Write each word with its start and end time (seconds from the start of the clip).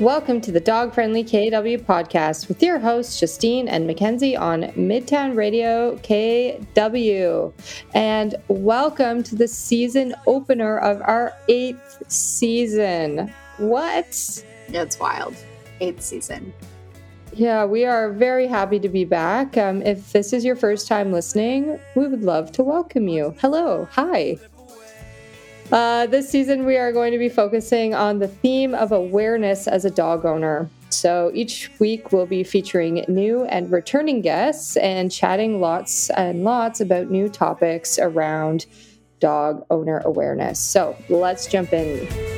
Welcome 0.00 0.40
to 0.42 0.52
the 0.52 0.60
Dog 0.60 0.94
Friendly 0.94 1.24
KW 1.24 1.84
podcast 1.84 2.46
with 2.46 2.62
your 2.62 2.78
hosts, 2.78 3.18
Justine 3.18 3.66
and 3.66 3.84
Mackenzie 3.84 4.36
on 4.36 4.62
Midtown 4.76 5.34
Radio 5.34 5.96
KW. 5.96 7.52
And 7.94 8.36
welcome 8.46 9.24
to 9.24 9.34
the 9.34 9.48
season 9.48 10.14
opener 10.28 10.78
of 10.78 11.02
our 11.02 11.32
eighth 11.48 12.00
season. 12.06 13.34
What? 13.56 14.06
It's 14.68 15.00
wild. 15.00 15.34
Eighth 15.80 16.02
season. 16.04 16.54
Yeah, 17.32 17.64
we 17.64 17.84
are 17.84 18.12
very 18.12 18.46
happy 18.46 18.78
to 18.78 18.88
be 18.88 19.04
back. 19.04 19.56
Um, 19.56 19.82
if 19.82 20.12
this 20.12 20.32
is 20.32 20.44
your 20.44 20.54
first 20.54 20.86
time 20.86 21.10
listening, 21.10 21.80
we 21.96 22.06
would 22.06 22.22
love 22.22 22.52
to 22.52 22.62
welcome 22.62 23.08
you. 23.08 23.34
Hello. 23.40 23.88
Hi. 23.90 24.38
Uh, 25.70 26.06
this 26.06 26.30
season, 26.30 26.64
we 26.64 26.76
are 26.76 26.92
going 26.92 27.12
to 27.12 27.18
be 27.18 27.28
focusing 27.28 27.94
on 27.94 28.18
the 28.18 28.28
theme 28.28 28.74
of 28.74 28.90
awareness 28.90 29.68
as 29.68 29.84
a 29.84 29.90
dog 29.90 30.24
owner. 30.24 30.70
So 30.88 31.30
each 31.34 31.70
week, 31.78 32.10
we'll 32.10 32.24
be 32.24 32.42
featuring 32.42 33.04
new 33.06 33.44
and 33.44 33.70
returning 33.70 34.22
guests 34.22 34.78
and 34.78 35.12
chatting 35.12 35.60
lots 35.60 36.08
and 36.10 36.42
lots 36.42 36.80
about 36.80 37.10
new 37.10 37.28
topics 37.28 37.98
around 37.98 38.64
dog 39.20 39.66
owner 39.68 40.00
awareness. 40.06 40.58
So 40.58 40.96
let's 41.10 41.46
jump 41.46 41.74
in. 41.74 42.37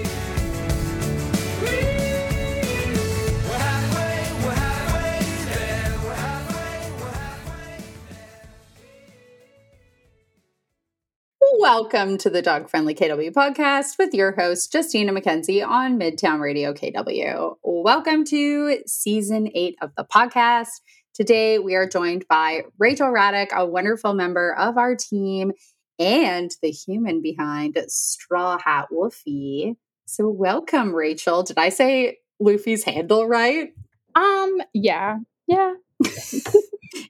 Welcome 11.73 12.19
to 12.19 12.31
the 12.31 12.43
Dog 12.43 12.69
Friendly 12.69 12.97
KW 12.97 13.33
podcast 13.33 13.97
with 13.97 14.13
your 14.13 14.33
host, 14.33 14.75
Justina 14.75 15.13
Mackenzie 15.13 15.63
on 15.63 16.01
Midtown 16.01 16.41
Radio 16.41 16.75
KW. 16.75 17.55
Welcome 17.63 18.25
to 18.25 18.79
season 18.89 19.49
eight 19.55 19.77
of 19.81 19.93
the 19.97 20.03
podcast. 20.03 20.81
Today, 21.15 21.61
we 21.61 21.77
are 21.77 21.89
joined 21.89 22.27
by 22.27 22.63
Rachel 22.81 23.07
Radyk, 23.07 23.53
a 23.53 23.65
wonderful 23.65 24.15
member 24.15 24.53
of 24.53 24.79
our 24.79 24.97
team 24.97 25.53
and 26.01 26.51
the 26.61 26.73
human 26.73 27.23
behind 27.23 27.79
Straw 27.87 28.59
Hat 28.59 28.89
Woofy. 28.93 29.77
So, 30.07 30.29
welcome, 30.29 30.93
Rachel. 30.93 31.45
Did 31.45 31.59
I 31.59 31.69
say 31.69 32.19
Luffy's 32.41 32.83
handle 32.83 33.29
right? 33.29 33.73
Um, 34.17 34.61
yeah, 34.75 35.19
yeah. 35.47 35.75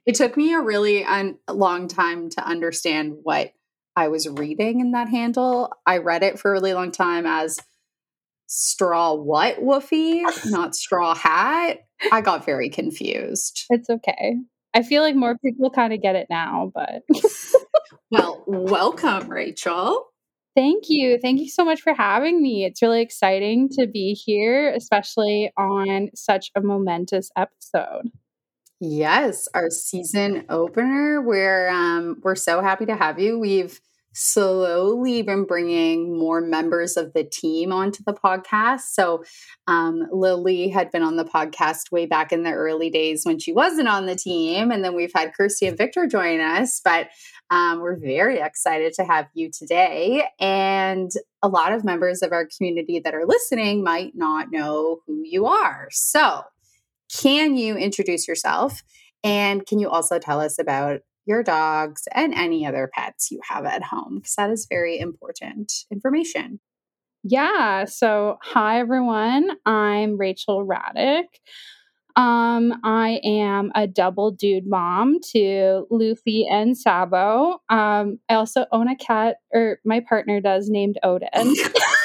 it 0.05 0.13
took 0.13 0.37
me 0.37 0.53
a 0.53 0.61
really 0.61 1.03
un- 1.03 1.39
long 1.49 1.87
time 1.87 2.29
to 2.29 2.45
understand 2.45 3.15
what 3.23 3.53
I 3.95 4.07
was 4.07 4.27
reading 4.27 4.79
in 4.79 4.91
that 4.91 5.09
handle. 5.09 5.71
I 5.85 5.97
read 5.97 6.23
it 6.23 6.39
for 6.39 6.51
a 6.51 6.53
really 6.53 6.73
long 6.73 6.91
time 6.91 7.25
as 7.25 7.59
straw 8.47 9.13
what 9.13 9.59
woofy, 9.61 10.23
not 10.45 10.75
straw 10.75 11.15
hat. 11.15 11.79
I 12.11 12.21
got 12.21 12.45
very 12.45 12.69
confused. 12.69 13.65
It's 13.69 13.89
okay. 13.89 14.35
I 14.73 14.83
feel 14.83 15.01
like 15.01 15.15
more 15.15 15.37
people 15.43 15.69
kind 15.69 15.93
of 15.93 16.01
get 16.01 16.15
it 16.15 16.27
now, 16.29 16.71
but 16.73 17.03
well, 18.11 18.43
welcome, 18.47 19.29
Rachel. 19.29 20.05
Thank 20.55 20.85
you. 20.87 21.17
Thank 21.21 21.39
you 21.39 21.49
so 21.49 21.63
much 21.63 21.81
for 21.81 21.93
having 21.93 22.41
me. 22.41 22.65
It's 22.65 22.81
really 22.81 23.01
exciting 23.01 23.69
to 23.79 23.87
be 23.87 24.13
here, 24.13 24.73
especially 24.73 25.51
on 25.57 26.09
such 26.13 26.51
a 26.55 26.61
momentous 26.61 27.31
episode. 27.37 28.11
Yes, 28.83 29.47
our 29.53 29.69
season 29.69 30.43
opener. 30.49 31.21
We're 31.21 31.69
um, 31.69 32.19
we're 32.23 32.33
so 32.33 32.63
happy 32.63 32.87
to 32.87 32.95
have 32.95 33.19
you. 33.19 33.37
We've 33.37 33.79
slowly 34.13 35.21
been 35.21 35.43
bringing 35.45 36.17
more 36.17 36.41
members 36.41 36.97
of 36.97 37.13
the 37.13 37.23
team 37.23 37.71
onto 37.71 38.03
the 38.03 38.13
podcast. 38.13 38.81
So, 38.91 39.23
um, 39.67 40.07
Lily 40.11 40.69
had 40.69 40.89
been 40.89 41.03
on 41.03 41.15
the 41.15 41.23
podcast 41.23 41.91
way 41.91 42.07
back 42.07 42.31
in 42.31 42.41
the 42.41 42.53
early 42.53 42.89
days 42.89 43.23
when 43.23 43.37
she 43.37 43.53
wasn't 43.53 43.87
on 43.87 44.07
the 44.07 44.15
team. 44.15 44.71
And 44.71 44.83
then 44.83 44.95
we've 44.95 45.13
had 45.13 45.35
Kirsty 45.35 45.67
and 45.67 45.77
Victor 45.77 46.07
join 46.07 46.39
us. 46.39 46.81
But 46.83 47.09
um, 47.51 47.81
we're 47.81 47.99
very 47.99 48.39
excited 48.39 48.93
to 48.93 49.03
have 49.03 49.27
you 49.35 49.51
today. 49.51 50.23
And 50.39 51.11
a 51.43 51.47
lot 51.47 51.71
of 51.71 51.85
members 51.85 52.23
of 52.23 52.31
our 52.31 52.47
community 52.57 52.99
that 52.99 53.13
are 53.13 53.27
listening 53.27 53.83
might 53.83 54.15
not 54.15 54.51
know 54.51 55.01
who 55.05 55.21
you 55.23 55.45
are. 55.45 55.87
So, 55.91 56.41
can 57.11 57.57
you 57.57 57.75
introduce 57.75 58.27
yourself? 58.27 58.83
And 59.23 59.65
can 59.65 59.79
you 59.79 59.89
also 59.89 60.19
tell 60.19 60.39
us 60.39 60.57
about 60.57 61.01
your 61.25 61.43
dogs 61.43 62.07
and 62.13 62.33
any 62.33 62.65
other 62.65 62.89
pets 62.93 63.29
you 63.31 63.39
have 63.47 63.65
at 63.65 63.83
home? 63.83 64.15
Because 64.15 64.35
that 64.35 64.49
is 64.49 64.65
very 64.69 64.99
important 64.99 65.71
information. 65.91 66.59
Yeah. 67.23 67.85
So, 67.85 68.37
hi, 68.41 68.79
everyone. 68.79 69.51
I'm 69.65 70.17
Rachel 70.17 70.65
Radyk. 70.65 71.27
Um, 72.15 72.73
I 72.83 73.21
am 73.23 73.71
a 73.75 73.87
double 73.87 74.31
dude 74.31 74.67
mom 74.67 75.19
to 75.31 75.85
Luffy 75.91 76.47
and 76.49 76.77
Sabo. 76.77 77.59
Um, 77.69 78.19
I 78.27 78.33
also 78.35 78.65
own 78.71 78.89
a 78.89 78.95
cat, 78.95 79.37
or 79.53 79.79
my 79.85 80.01
partner 80.01 80.41
does, 80.41 80.67
named 80.69 80.97
Odin. 81.03 81.29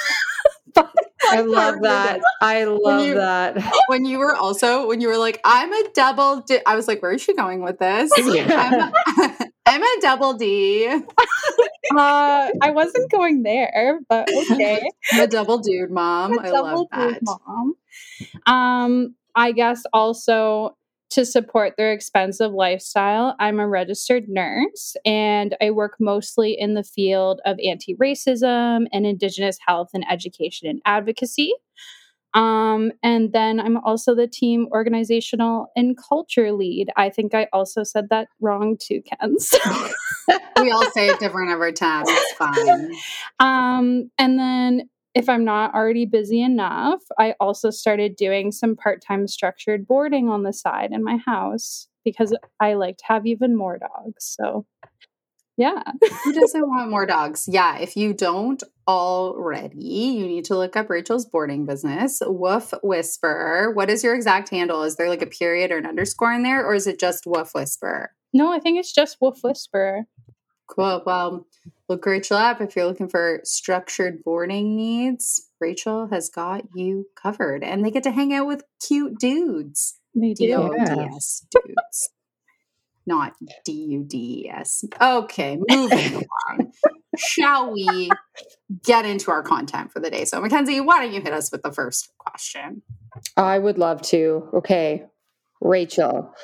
I 1.30 1.40
love 1.40 1.82
that. 1.82 2.20
I 2.40 2.64
love 2.64 3.06
you, 3.06 3.14
that. 3.14 3.56
When 3.88 4.04
you 4.04 4.18
were 4.18 4.34
also 4.34 4.86
when 4.86 5.00
you 5.00 5.08
were 5.08 5.16
like, 5.16 5.40
I'm 5.44 5.72
a 5.72 5.84
double. 5.94 6.40
D-, 6.40 6.60
I 6.66 6.76
was 6.76 6.88
like, 6.88 7.02
where 7.02 7.12
is 7.12 7.22
she 7.22 7.34
going 7.34 7.62
with 7.62 7.78
this? 7.78 8.10
Yeah. 8.26 8.92
I'm, 9.06 9.30
a, 9.30 9.50
I'm 9.66 9.82
a 9.82 10.00
double 10.00 10.34
D. 10.34 10.86
uh, 10.88 11.00
I 11.96 12.70
wasn't 12.70 13.10
going 13.10 13.42
there, 13.42 14.00
but 14.08 14.28
okay. 14.50 14.82
I'm 15.12 15.20
a 15.20 15.26
double 15.26 15.58
dude 15.58 15.90
mom. 15.90 16.38
I 16.38 16.50
love 16.50 16.86
that. 16.92 17.20
Mom. 17.22 17.74
Um, 18.46 19.14
I 19.34 19.52
guess 19.52 19.84
also 19.92 20.76
to 21.10 21.24
support 21.24 21.74
their 21.76 21.92
expensive 21.92 22.52
lifestyle, 22.52 23.36
I'm 23.38 23.60
a 23.60 23.68
registered 23.68 24.28
nurse 24.28 24.96
and 25.04 25.56
I 25.60 25.70
work 25.70 25.96
mostly 26.00 26.58
in 26.58 26.74
the 26.74 26.82
field 26.82 27.40
of 27.44 27.58
anti 27.64 27.94
racism 27.96 28.86
and 28.92 29.06
Indigenous 29.06 29.58
health 29.66 29.90
and 29.94 30.04
education 30.10 30.68
and 30.68 30.80
advocacy. 30.84 31.52
Um, 32.34 32.92
and 33.02 33.32
then 33.32 33.58
I'm 33.58 33.78
also 33.78 34.14
the 34.14 34.26
team 34.26 34.68
organizational 34.70 35.68
and 35.74 35.96
culture 35.96 36.52
lead. 36.52 36.90
I 36.96 37.08
think 37.08 37.34
I 37.34 37.48
also 37.52 37.82
said 37.82 38.08
that 38.10 38.28
wrong 38.40 38.76
too, 38.78 39.00
Kens. 39.02 39.54
we 40.60 40.70
all 40.70 40.84
say 40.90 41.08
it 41.08 41.18
different 41.18 41.50
every 41.50 41.72
time. 41.72 42.04
It's 42.06 42.32
fine. 42.34 42.92
Um, 43.38 44.10
and 44.18 44.38
then 44.38 44.88
if 45.16 45.30
I'm 45.30 45.44
not 45.46 45.74
already 45.74 46.04
busy 46.04 46.42
enough, 46.42 47.00
I 47.18 47.34
also 47.40 47.70
started 47.70 48.16
doing 48.16 48.52
some 48.52 48.76
part 48.76 49.02
time 49.02 49.26
structured 49.26 49.86
boarding 49.86 50.28
on 50.28 50.42
the 50.42 50.52
side 50.52 50.92
in 50.92 51.02
my 51.02 51.16
house 51.16 51.88
because 52.04 52.36
I 52.60 52.74
like 52.74 52.98
to 52.98 53.04
have 53.06 53.24
even 53.24 53.56
more 53.56 53.78
dogs. 53.78 54.36
So, 54.38 54.66
yeah. 55.56 55.82
Who 56.22 56.34
doesn't 56.34 56.68
want 56.68 56.90
more 56.90 57.06
dogs? 57.06 57.48
Yeah. 57.48 57.78
If 57.78 57.96
you 57.96 58.12
don't 58.12 58.62
already, 58.86 59.78
you 59.78 60.26
need 60.26 60.44
to 60.44 60.58
look 60.58 60.76
up 60.76 60.90
Rachel's 60.90 61.24
boarding 61.24 61.64
business, 61.64 62.20
Woof 62.22 62.74
Whisperer. 62.82 63.72
What 63.72 63.88
is 63.88 64.04
your 64.04 64.14
exact 64.14 64.50
handle? 64.50 64.82
Is 64.82 64.96
there 64.96 65.08
like 65.08 65.22
a 65.22 65.26
period 65.26 65.70
or 65.72 65.78
an 65.78 65.86
underscore 65.86 66.34
in 66.34 66.42
there, 66.42 66.62
or 66.62 66.74
is 66.74 66.86
it 66.86 67.00
just 67.00 67.24
Woof 67.26 67.52
Whisperer? 67.54 68.10
No, 68.34 68.52
I 68.52 68.58
think 68.58 68.78
it's 68.78 68.92
just 68.92 69.16
Woof 69.22 69.38
Whisperer. 69.42 70.02
Cool. 70.66 71.02
Well, 71.06 71.46
look 71.88 72.04
Rachel 72.04 72.36
up 72.36 72.60
if 72.60 72.76
you're 72.76 72.86
looking 72.86 73.08
for 73.08 73.40
structured 73.44 74.22
boarding 74.24 74.76
needs. 74.76 75.48
Rachel 75.60 76.08
has 76.08 76.28
got 76.28 76.64
you 76.74 77.06
covered, 77.14 77.62
and 77.62 77.84
they 77.84 77.90
get 77.90 78.02
to 78.04 78.10
hang 78.10 78.32
out 78.32 78.46
with 78.46 78.64
cute 78.86 79.18
dudes. 79.18 79.98
They 80.14 80.34
do. 80.34 80.46
D-O-D-S, 80.46 81.46
dudes. 81.50 82.10
Not 83.08 83.34
D 83.64 83.72
U 83.72 84.04
D 84.04 84.50
S. 84.52 84.84
Okay, 85.00 85.58
moving 85.68 86.14
along. 86.48 86.72
Shall 87.16 87.72
we 87.72 88.10
get 88.84 89.06
into 89.06 89.30
our 89.30 89.42
content 89.42 89.92
for 89.92 90.00
the 90.00 90.10
day? 90.10 90.24
So, 90.24 90.40
Mackenzie, 90.40 90.80
why 90.80 91.04
don't 91.04 91.14
you 91.14 91.20
hit 91.20 91.32
us 91.32 91.52
with 91.52 91.62
the 91.62 91.72
first 91.72 92.12
question? 92.18 92.82
I 93.36 93.58
would 93.60 93.78
love 93.78 94.02
to. 94.02 94.48
Okay, 94.54 95.04
Rachel, 95.60 96.34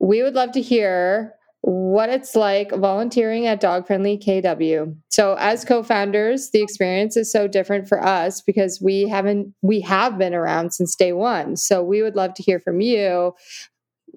we 0.00 0.22
would 0.24 0.34
love 0.34 0.52
to 0.52 0.60
hear 0.60 1.34
what 1.62 2.10
it's 2.10 2.34
like 2.34 2.72
volunteering 2.72 3.46
at 3.46 3.60
Dog 3.60 3.86
Friendly 3.86 4.18
KW. 4.18 4.96
So 5.08 5.36
as 5.38 5.64
co-founders, 5.64 6.50
the 6.50 6.60
experience 6.60 7.16
is 7.16 7.30
so 7.30 7.46
different 7.46 7.88
for 7.88 8.04
us 8.04 8.40
because 8.40 8.80
we 8.82 9.08
haven't 9.08 9.54
we 9.62 9.80
have 9.82 10.18
been 10.18 10.34
around 10.34 10.72
since 10.72 10.96
day 10.96 11.12
1. 11.12 11.56
So 11.56 11.82
we 11.82 12.02
would 12.02 12.16
love 12.16 12.34
to 12.34 12.42
hear 12.42 12.58
from 12.58 12.80
you. 12.80 13.32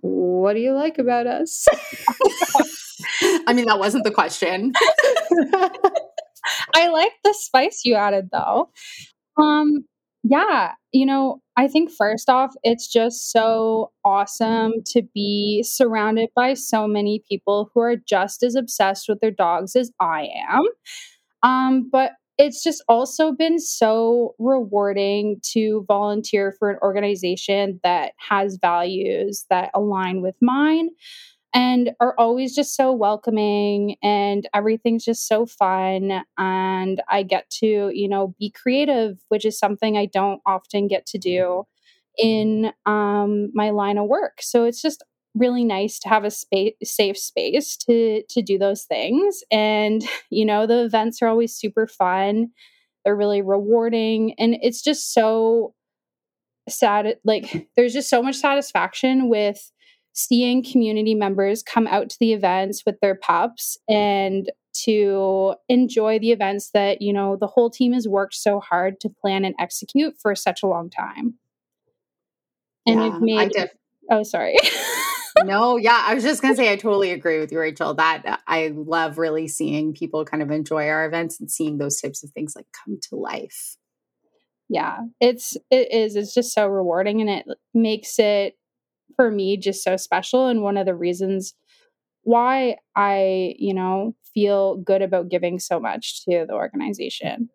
What 0.02 0.54
do 0.54 0.60
you 0.60 0.74
like 0.74 0.98
about 0.98 1.28
us? 1.28 1.66
I 3.48 3.54
mean, 3.54 3.66
that 3.66 3.80
wasn't 3.80 4.06
the 4.06 4.12
question. 4.12 4.74
I 6.74 6.90
like 6.90 7.14
the 7.24 7.34
spice 7.38 7.86
you 7.86 7.94
added 7.94 8.30
though. 8.32 8.70
Um 9.38 9.86
yeah, 10.28 10.72
you 10.92 11.06
know, 11.06 11.40
I 11.56 11.68
think 11.68 11.92
first 11.92 12.30
off, 12.30 12.54
it's 12.64 12.92
just 12.92 13.32
so 13.32 13.92
awesome 14.04 14.74
to 14.88 15.04
be 15.14 15.64
surrounded 15.64 16.30
by 16.36 16.56
so 16.56 16.88
many 16.88 17.24
people 17.30 17.70
who 17.74 17.82
are 17.82 17.96
just 17.96 18.42
as 18.42 18.56
obsessed 18.56 19.08
with 19.08 19.20
their 19.20 19.30
dogs 19.30 19.76
as 19.76 19.92
I 20.00 20.30
am. 20.50 20.64
Um, 21.44 21.90
but 21.92 22.14
it's 22.40 22.64
just 22.64 22.84
also 22.90 23.34
been 23.34 23.60
so 23.60 24.34
rewarding 24.40 25.40
to 25.54 25.86
volunteer 25.88 26.56
for 26.58 26.72
an 26.72 26.80
organization 26.82 27.80
that 27.84 28.14
has 28.18 28.58
values 28.60 29.46
that 29.52 29.70
align 29.76 30.24
with 30.24 30.36
mine 30.42 30.90
and 31.56 31.92
are 32.02 32.16
always 32.20 32.56
just 32.56 32.76
so 32.76 32.94
welcoming 32.94 33.98
and 34.04 34.48
everything's 34.54 35.06
just 35.06 35.28
so 35.28 35.46
fun 35.48 36.24
and 36.38 37.02
i 37.10 37.24
get 37.24 37.50
to 37.50 37.92
you 37.94 38.10
know 38.10 38.36
be 38.40 38.52
creative 38.52 39.18
which 39.30 39.46
is 39.46 39.58
something 39.60 39.98
i 39.98 40.06
don't 40.06 40.42
often 40.46 40.88
get 40.88 41.08
to 41.08 41.18
do 41.18 41.66
in 42.18 42.72
um, 42.86 43.52
my 43.54 43.72
line 43.72 43.98
of 43.98 44.08
work. 44.08 44.40
So 44.42 44.64
it's 44.66 44.82
just 44.82 45.04
really 45.36 45.66
nice 45.66 46.00
to 46.00 46.08
have 46.10 46.24
a 46.24 46.32
space 46.32 46.74
safe 46.84 47.18
space 47.18 47.76
to 47.76 48.24
to 48.30 48.42
do 48.42 48.58
those 48.58 48.84
things 48.86 49.44
and 49.52 50.02
you 50.30 50.46
know 50.46 50.66
the 50.66 50.86
events 50.86 51.22
are 51.22 51.28
always 51.28 51.54
super 51.56 51.88
fun. 51.88 52.52
They're 53.06 53.16
really 53.18 53.42
rewarding 53.42 54.34
and 54.40 54.58
it's 54.62 54.82
just 54.82 55.14
so 55.14 55.74
sad 56.68 57.18
like 57.24 57.68
there's 57.76 57.94
just 57.94 58.10
so 58.10 58.22
much 58.22 58.36
satisfaction 58.36 59.30
with 59.30 59.72
seeing 60.16 60.64
community 60.64 61.14
members 61.14 61.62
come 61.62 61.86
out 61.88 62.10
to 62.10 62.18
the 62.20 62.34
events 62.34 62.84
with 62.86 63.00
their 63.02 63.16
pups 63.16 63.78
and 63.88 64.50
to 64.74 65.54
enjoy 65.70 66.18
the 66.20 66.32
events 66.32 66.72
that 66.74 67.02
you 67.02 67.14
know 67.14 67.36
the 67.36 67.48
whole 67.48 67.70
team 67.70 67.94
has 67.94 68.08
worked 68.08 68.34
so 68.34 68.60
hard 68.60 69.00
to 69.00 69.10
plan 69.10 69.46
and 69.46 69.54
execute 69.60 70.16
for 70.20 70.34
such 70.34 70.64
a 70.64 70.68
long 70.68 70.90
time. 70.90 71.36
And 72.88 73.02
yeah, 73.02 73.20
made 73.20 73.52
def- 73.52 73.76
oh 74.10 74.24
sorry. 74.24 74.58
No 75.44 75.76
yeah 75.76 76.02
i 76.08 76.14
was 76.14 76.24
just 76.24 76.42
gonna 76.42 76.56
say 76.56 76.72
i 76.72 76.78
totally 76.78 77.12
agree 77.12 77.40
with 77.40 77.52
you 77.52 77.60
rachel 77.60 77.94
that 77.96 78.24
uh, 78.26 78.38
i 78.48 78.72
love 78.74 79.18
really 79.18 79.50
seeing 79.50 79.94
people 79.94 80.24
kind 80.24 80.42
of 80.42 80.50
enjoy 80.50 80.88
our 80.88 81.06
events 81.06 81.42
and 81.42 81.52
seeing 81.52 81.78
those 81.78 82.00
types 82.00 82.24
of 82.24 82.30
things 82.30 82.56
like 82.56 82.68
come 82.72 82.98
to 83.10 83.18
life. 83.18 83.76
Yeah 84.70 85.00
it's 85.20 85.58
it 85.70 85.92
is 85.92 86.16
it's 86.16 86.34
just 86.34 86.54
so 86.54 86.66
rewarding 86.68 87.20
and 87.20 87.30
it 87.30 87.46
makes 87.74 88.18
it 88.18 88.58
for 89.16 89.32
me 89.32 89.58
just 89.58 89.84
so 89.84 89.98
special 89.98 90.48
and 90.48 90.62
one 90.62 90.78
of 90.78 90.86
the 90.86 90.96
reasons 90.96 91.54
why 92.24 92.78
I, 92.96 93.56
you 93.58 93.74
know, 93.74 94.16
feel 94.34 94.78
good 94.78 95.02
about 95.02 95.30
giving 95.30 95.60
so 95.60 95.80
much 95.80 96.26
to 96.26 96.46
the 96.48 96.54
organization. 96.54 97.50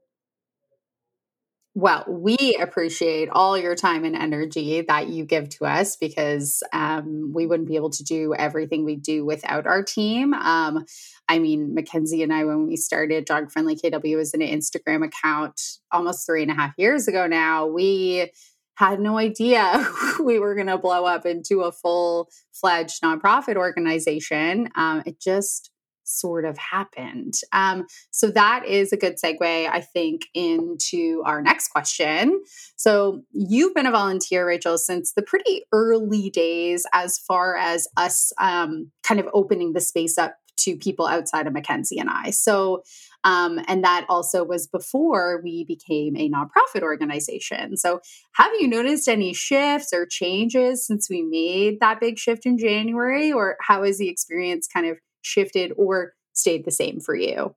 Well, 1.75 2.05
we 2.09 2.59
appreciate 2.61 3.29
all 3.31 3.57
your 3.57 3.77
time 3.77 4.05
and 4.05 4.17
energy 4.17 4.81
that 4.83 5.09
you 5.09 5.25
give 5.25 5.49
to 5.51 5.67
us 5.67 5.97
because 5.97 6.65
um, 6.73 7.31
we 7.33 7.47
wouldn't 7.47 7.69
be 7.69 7.77
able 7.77 7.91
to 7.91 8.03
do 8.03 8.35
everything 8.35 8.85
we 8.85 8.97
do 8.97 9.25
without 9.25 9.69
our 9.69 9.85
team. 9.85 10.35
Um, 10.35 10.85
I 11.29 11.39
mean, 11.39 11.73
Mackenzie 11.73 12.25
and 12.25 12.33
I, 12.33 12.45
when 12.45 12.67
we 12.67 12.77
started 12.77 13.25
Dog 13.25 13.53
Friendly 13.53 13.77
KW, 13.77 14.17
was 14.17 14.35
an 14.35 14.41
Instagram 14.41 15.05
account 15.05 15.61
almost 15.93 16.27
three 16.27 16.43
and 16.43 16.51
a 16.51 16.55
half 16.55 16.75
years 16.77 17.07
ago 17.07 17.29
now. 17.29 17.67
We 17.67 18.33
had 18.81 18.99
no 18.99 19.19
idea 19.19 19.87
we 20.25 20.39
were 20.39 20.55
going 20.55 20.67
to 20.67 20.79
blow 20.79 21.05
up 21.05 21.27
into 21.27 21.61
a 21.61 21.71
full 21.71 22.31
fledged 22.53 23.03
nonprofit 23.03 23.57
organization. 23.57 24.71
Um, 24.75 25.03
it 25.05 25.21
just 25.21 25.71
sort 26.05 26.47
of 26.47 26.57
happened. 26.57 27.35
Um, 27.53 27.87
so 28.11 28.31
that 28.31 28.65
is 28.67 28.93
a 28.93 28.97
good 28.97 29.17
segue, 29.23 29.43
I 29.43 29.81
think, 29.81 30.23
into 30.35 31.23
our 31.27 31.43
next 31.43 31.69
question. 31.69 32.43
So 32.77 33.21
you've 33.33 33.75
been 33.75 33.87
a 33.87 33.93
volunteer, 33.93 34.47
Rachel, 34.47 34.79
since 34.79 35.13
the 35.13 35.23
pretty 35.23 35.63
early 35.73 36.31
days 36.31 36.85
as 36.95 37.19
far 37.19 37.57
as 37.57 37.87
us 37.99 38.33
um, 38.41 38.91
kind 39.05 39.21
of 39.21 39.29
opening 39.35 39.75
the 39.75 39.81
space 39.81 40.17
up 40.17 40.37
to 40.65 40.77
people 40.77 41.07
outside 41.07 41.47
of 41.47 41.53
Mackenzie 41.53 41.99
and 41.99 42.11
I. 42.11 42.31
So 42.31 42.83
um, 43.25 43.61
and 43.69 43.85
that 43.85 44.07
also 44.09 44.45
was 44.45 44.67
before 44.67 45.41
we 45.43 45.65
became 45.65 46.17
a 46.17 46.31
nonprofit 46.31 46.83
organization. 46.83 47.77
So, 47.77 48.01
have 48.35 48.53
you 48.59 48.67
noticed 48.67 49.09
any 49.09 49.35
shifts 49.35 49.93
or 49.93 50.07
changes 50.07 50.87
since 50.87 51.11
we 51.11 51.23
made 51.23 51.81
that 51.81 52.01
big 52.01 52.19
shift 52.19 52.47
in 52.47 52.57
January? 52.57 53.33
Or 53.33 53.57
how 53.61 53.85
has 53.85 53.99
the 53.99 54.09
experience 54.09 54.67
kind 54.67 54.87
of 54.87 54.99
shifted 55.23 55.73
or 55.77 56.15
stayed 56.33 56.65
the 56.65 56.71
same 56.71 57.01
for 57.01 57.15
you? 57.15 57.55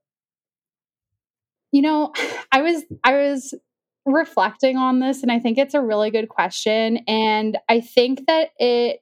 You 1.72 1.82
know, 1.82 2.14
I 2.52 2.62
was, 2.62 2.84
I 3.04 3.14
was 3.14 3.54
reflecting 4.06 4.78
on 4.78 5.00
this 5.00 5.24
and 5.24 5.32
I 5.32 5.40
think 5.40 5.58
it's 5.58 5.74
a 5.74 5.82
really 5.82 6.12
good 6.12 6.28
question. 6.28 6.98
And 7.08 7.58
I 7.70 7.80
think 7.80 8.28
that 8.28 8.50
it 8.60 9.00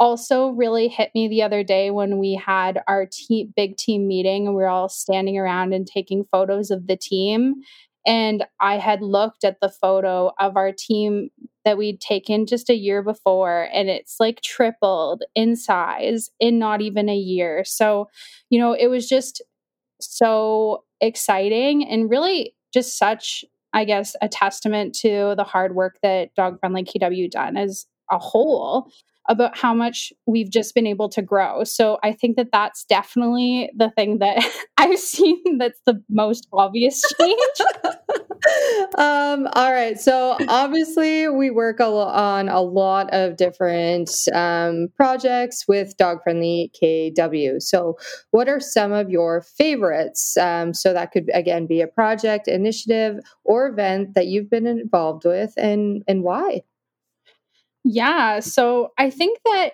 also 0.00 0.48
really 0.48 0.88
hit 0.88 1.10
me 1.14 1.28
the 1.28 1.42
other 1.42 1.62
day 1.62 1.90
when 1.90 2.18
we 2.18 2.34
had 2.34 2.82
our 2.88 3.06
team, 3.10 3.52
big 3.54 3.76
team 3.76 4.08
meeting 4.08 4.46
and 4.46 4.56
we 4.56 4.62
were 4.62 4.68
all 4.68 4.88
standing 4.88 5.38
around 5.38 5.72
and 5.72 5.86
taking 5.86 6.24
photos 6.30 6.70
of 6.70 6.86
the 6.86 6.96
team. 6.96 7.54
And 8.06 8.44
I 8.60 8.78
had 8.78 9.00
looked 9.02 9.44
at 9.44 9.60
the 9.60 9.70
photo 9.70 10.32
of 10.38 10.56
our 10.56 10.72
team 10.72 11.30
that 11.64 11.78
we'd 11.78 12.00
taken 12.00 12.44
just 12.44 12.68
a 12.68 12.76
year 12.76 13.02
before, 13.02 13.68
and 13.72 13.88
it's 13.88 14.16
like 14.20 14.42
tripled 14.42 15.22
in 15.34 15.56
size 15.56 16.28
in 16.38 16.58
not 16.58 16.82
even 16.82 17.08
a 17.08 17.16
year. 17.16 17.64
So, 17.64 18.08
you 18.50 18.58
know, 18.58 18.74
it 18.74 18.88
was 18.88 19.08
just 19.08 19.40
so 20.00 20.84
exciting 21.00 21.88
and 21.88 22.10
really 22.10 22.54
just 22.74 22.98
such, 22.98 23.44
I 23.72 23.86
guess, 23.86 24.14
a 24.20 24.28
testament 24.28 24.94
to 24.96 25.34
the 25.36 25.44
hard 25.44 25.74
work 25.74 25.96
that 26.02 26.34
Dog 26.34 26.60
Friendly 26.60 26.84
KW 26.84 27.30
done 27.30 27.56
as 27.56 27.86
a 28.10 28.18
whole 28.18 28.90
about 29.28 29.56
how 29.56 29.72
much 29.72 30.12
we've 30.26 30.50
just 30.50 30.74
been 30.74 30.86
able 30.86 31.08
to 31.08 31.22
grow. 31.22 31.64
So 31.64 31.98
I 32.02 32.12
think 32.12 32.36
that 32.36 32.48
that's 32.52 32.84
definitely 32.84 33.70
the 33.76 33.90
thing 33.90 34.18
that 34.18 34.44
I've 34.76 34.98
seen 34.98 35.58
that's 35.58 35.80
the 35.86 36.02
most 36.08 36.46
obvious 36.52 37.02
change. 37.20 37.38
um, 38.98 39.48
all 39.54 39.72
right. 39.72 39.98
So 39.98 40.36
obviously, 40.48 41.28
we 41.28 41.50
work 41.50 41.80
a 41.80 41.86
lo- 41.86 42.06
on 42.06 42.48
a 42.48 42.60
lot 42.60 43.08
of 43.12 43.36
different 43.36 44.10
um, 44.32 44.88
projects 44.96 45.64
with 45.66 45.96
Dog 45.96 46.18
Friendly 46.22 46.70
KW. 46.80 47.62
So, 47.62 47.96
what 48.30 48.48
are 48.48 48.60
some 48.60 48.92
of 48.92 49.10
your 49.10 49.42
favorites? 49.42 50.36
Um, 50.36 50.74
so 50.74 50.92
that 50.92 51.12
could 51.12 51.30
again 51.32 51.66
be 51.66 51.80
a 51.80 51.86
project, 51.86 52.48
initiative, 52.48 53.20
or 53.44 53.68
event 53.68 54.14
that 54.14 54.26
you've 54.26 54.50
been 54.50 54.66
involved 54.66 55.24
with, 55.24 55.52
and 55.56 56.02
and 56.06 56.22
why. 56.22 56.62
Yeah. 57.84 58.40
So 58.40 58.92
I 58.98 59.10
think 59.10 59.38
that 59.44 59.72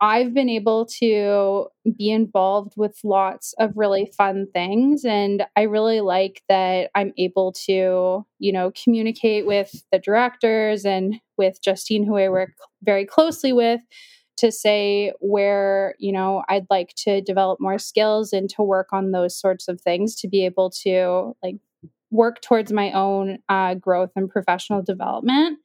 I've 0.00 0.32
been 0.32 0.48
able 0.48 0.86
to 1.00 1.66
be 1.96 2.10
involved 2.10 2.74
with 2.76 3.00
lots 3.02 3.52
of 3.58 3.72
really 3.74 4.12
fun 4.16 4.46
things. 4.52 5.04
And 5.04 5.44
I 5.56 5.62
really 5.62 6.00
like 6.00 6.42
that 6.48 6.90
I'm 6.94 7.12
able 7.18 7.50
to, 7.66 8.24
you 8.38 8.52
know, 8.52 8.70
communicate 8.80 9.44
with 9.44 9.84
the 9.90 9.98
directors 9.98 10.84
and 10.84 11.16
with 11.36 11.60
Justine, 11.64 12.04
who 12.04 12.16
I 12.16 12.28
work 12.28 12.50
very 12.84 13.04
closely 13.06 13.52
with, 13.52 13.80
to 14.36 14.52
say 14.52 15.12
where, 15.18 15.96
you 15.98 16.12
know, 16.12 16.44
I'd 16.48 16.66
like 16.70 16.94
to 16.98 17.20
develop 17.20 17.58
more 17.60 17.78
skills 17.78 18.32
and 18.32 18.48
to 18.50 18.62
work 18.62 18.92
on 18.92 19.10
those 19.10 19.34
sorts 19.36 19.66
of 19.66 19.80
things 19.80 20.14
to 20.16 20.28
be 20.28 20.44
able 20.44 20.70
to 20.84 21.34
like 21.42 21.56
work 22.12 22.40
towards 22.40 22.72
my 22.72 22.92
own 22.92 23.38
uh, 23.48 23.74
growth 23.74 24.12
and 24.14 24.30
professional 24.30 24.80
development. 24.80 25.58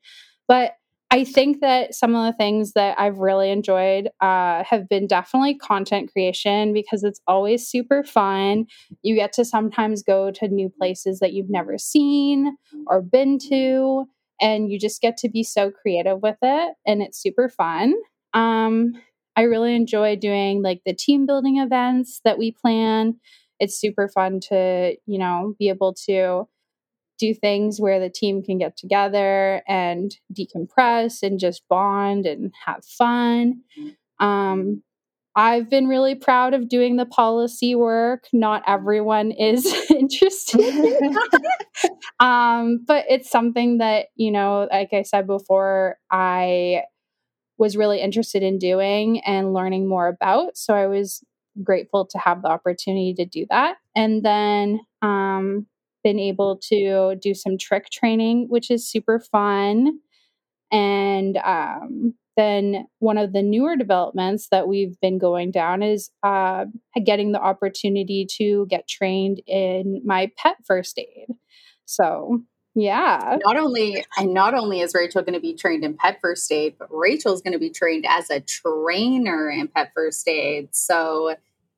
But 0.47 0.73
I 1.13 1.23
think 1.25 1.61
that 1.61 1.93
some 1.93 2.15
of 2.15 2.25
the 2.25 2.35
things 2.35 2.73
that 2.73 2.99
I've 2.99 3.19
really 3.19 3.51
enjoyed 3.51 4.09
uh, 4.19 4.63
have 4.63 4.89
been 4.89 5.05
definitely 5.05 5.53
content 5.53 6.11
creation 6.11 6.73
because 6.73 7.03
it's 7.03 7.21
always 7.27 7.67
super 7.67 8.03
fun. 8.03 8.65
You 9.03 9.13
get 9.13 9.31
to 9.33 9.45
sometimes 9.45 10.01
go 10.01 10.31
to 10.31 10.47
new 10.47 10.69
places 10.69 11.19
that 11.19 11.33
you've 11.33 11.51
never 11.51 11.77
seen 11.77 12.57
or 12.87 13.03
been 13.03 13.37
to, 13.49 14.05
and 14.41 14.71
you 14.71 14.79
just 14.79 15.01
get 15.01 15.15
to 15.17 15.29
be 15.29 15.43
so 15.43 15.69
creative 15.69 16.19
with 16.23 16.37
it, 16.41 16.73
and 16.87 17.03
it's 17.03 17.21
super 17.21 17.47
fun. 17.47 17.93
Um, 18.33 18.93
I 19.35 19.43
really 19.43 19.75
enjoy 19.75 20.15
doing 20.15 20.63
like 20.63 20.81
the 20.83 20.95
team 20.95 21.27
building 21.27 21.59
events 21.59 22.21
that 22.25 22.39
we 22.39 22.49
plan. 22.53 23.19
It's 23.59 23.79
super 23.79 24.07
fun 24.07 24.39
to, 24.49 24.95
you 25.05 25.19
know, 25.19 25.53
be 25.59 25.69
able 25.69 25.93
to 26.07 26.47
do 27.23 27.33
things 27.33 27.79
where 27.79 27.99
the 27.99 28.09
team 28.09 28.43
can 28.43 28.57
get 28.57 28.75
together 28.75 29.61
and 29.67 30.17
decompress 30.33 31.23
and 31.23 31.39
just 31.39 31.63
bond 31.69 32.25
and 32.25 32.53
have 32.65 32.83
fun. 32.83 33.61
Um, 34.19 34.83
I've 35.35 35.69
been 35.69 35.87
really 35.87 36.15
proud 36.15 36.53
of 36.53 36.67
doing 36.67 36.97
the 36.97 37.05
policy 37.05 37.75
work. 37.75 38.27
Not 38.33 38.63
everyone 38.67 39.31
is 39.31 39.65
interested, 39.89 40.61
um, 42.19 42.83
but 42.85 43.05
it's 43.09 43.29
something 43.29 43.77
that 43.77 44.07
you 44.15 44.31
know, 44.31 44.67
like 44.69 44.89
I 44.93 45.03
said 45.03 45.25
before, 45.25 45.97
I 46.11 46.83
was 47.57 47.77
really 47.77 48.01
interested 48.01 48.43
in 48.43 48.59
doing 48.59 49.21
and 49.21 49.53
learning 49.53 49.87
more 49.87 50.07
about. 50.07 50.57
So 50.57 50.75
I 50.75 50.87
was 50.87 51.23
grateful 51.63 52.05
to 52.07 52.17
have 52.17 52.41
the 52.41 52.49
opportunity 52.49 53.13
to 53.13 53.25
do 53.25 53.45
that. 53.49 53.77
And 53.95 54.23
then 54.23 54.81
um, 55.01 55.67
been 56.03 56.19
able 56.19 56.57
to 56.69 57.15
do 57.21 57.33
some 57.33 57.57
trick 57.57 57.89
training, 57.89 58.47
which 58.49 58.69
is 58.69 58.89
super 58.89 59.19
fun. 59.19 59.99
And 60.71 61.37
um, 61.37 62.15
then 62.35 62.87
one 62.99 63.17
of 63.17 63.33
the 63.33 63.43
newer 63.43 63.75
developments 63.75 64.47
that 64.49 64.67
we've 64.67 64.99
been 65.01 65.17
going 65.17 65.51
down 65.51 65.83
is 65.83 66.09
uh, 66.23 66.65
getting 67.05 67.31
the 67.31 67.41
opportunity 67.41 68.27
to 68.37 68.65
get 68.69 68.87
trained 68.87 69.41
in 69.45 70.01
my 70.03 70.31
pet 70.37 70.57
first 70.65 70.97
aid. 70.97 71.27
So 71.85 72.41
yeah. 72.75 73.37
Not 73.45 73.57
only 73.57 74.03
and 74.17 74.33
not 74.33 74.55
only 74.55 74.79
is 74.79 74.95
Rachel 74.95 75.21
going 75.21 75.35
to 75.35 75.39
be 75.39 75.53
trained 75.53 75.83
in 75.83 75.95
pet 75.95 76.17
first 76.21 76.51
aid, 76.51 76.75
but 76.79 76.87
Rachel's 76.89 77.41
going 77.41 77.53
to 77.53 77.59
be 77.59 77.69
trained 77.69 78.05
as 78.07 78.31
a 78.31 78.39
trainer 78.39 79.49
in 79.49 79.67
pet 79.67 79.91
first 79.93 80.27
aid. 80.27 80.69
So 80.71 81.35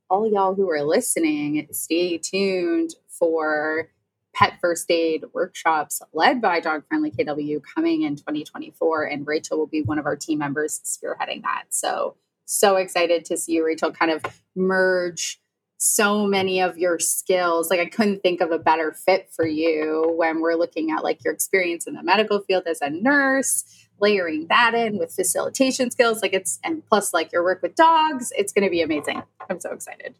all 0.09 0.31
y'all 0.31 0.55
who 0.55 0.69
are 0.69 0.83
listening, 0.83 1.67
stay 1.71 2.17
tuned 2.17 2.91
for 3.09 3.89
pet 4.35 4.57
first 4.61 4.91
aid 4.91 5.23
workshops 5.33 6.01
led 6.13 6.41
by 6.41 6.59
Dog 6.59 6.83
Friendly 6.87 7.09
KW 7.09 7.61
coming 7.73 8.01
in 8.03 8.15
2024 8.15 9.05
and 9.05 9.25
Rachel 9.25 9.57
will 9.57 9.65
be 9.65 9.81
one 9.81 9.97
of 9.97 10.05
our 10.05 10.15
team 10.15 10.39
members 10.39 10.81
spearheading 10.83 11.41
that. 11.43 11.63
So 11.69 12.17
so 12.45 12.75
excited 12.75 13.25
to 13.25 13.37
see 13.37 13.53
you 13.53 13.65
Rachel 13.65 13.91
kind 13.91 14.11
of 14.11 14.23
merge 14.55 15.41
so 15.77 16.27
many 16.27 16.61
of 16.61 16.77
your 16.77 16.99
skills. 16.99 17.69
Like 17.69 17.79
i 17.79 17.85
couldn't 17.85 18.21
think 18.21 18.41
of 18.41 18.51
a 18.51 18.59
better 18.59 18.91
fit 18.91 19.29
for 19.31 19.47
you 19.47 20.13
when 20.17 20.41
we're 20.41 20.55
looking 20.55 20.91
at 20.91 21.03
like 21.03 21.23
your 21.23 21.33
experience 21.33 21.87
in 21.87 21.93
the 21.93 22.03
medical 22.03 22.41
field 22.41 22.63
as 22.67 22.81
a 22.81 22.89
nurse 22.89 23.63
layering 23.99 24.47
that 24.49 24.73
in 24.75 24.97
with 24.97 25.13
facilitation 25.13 25.89
skills. 25.89 26.21
Like 26.21 26.33
it's 26.33 26.59
and 26.63 26.85
plus 26.85 27.13
like 27.13 27.31
your 27.31 27.43
work 27.43 27.61
with 27.61 27.75
dogs 27.75 28.33
it's 28.35 28.51
going 28.51 28.65
to 28.65 28.71
be 28.71 28.81
amazing. 28.81 29.23
I'm 29.49 29.61
so 29.61 29.71
excited. 29.71 30.15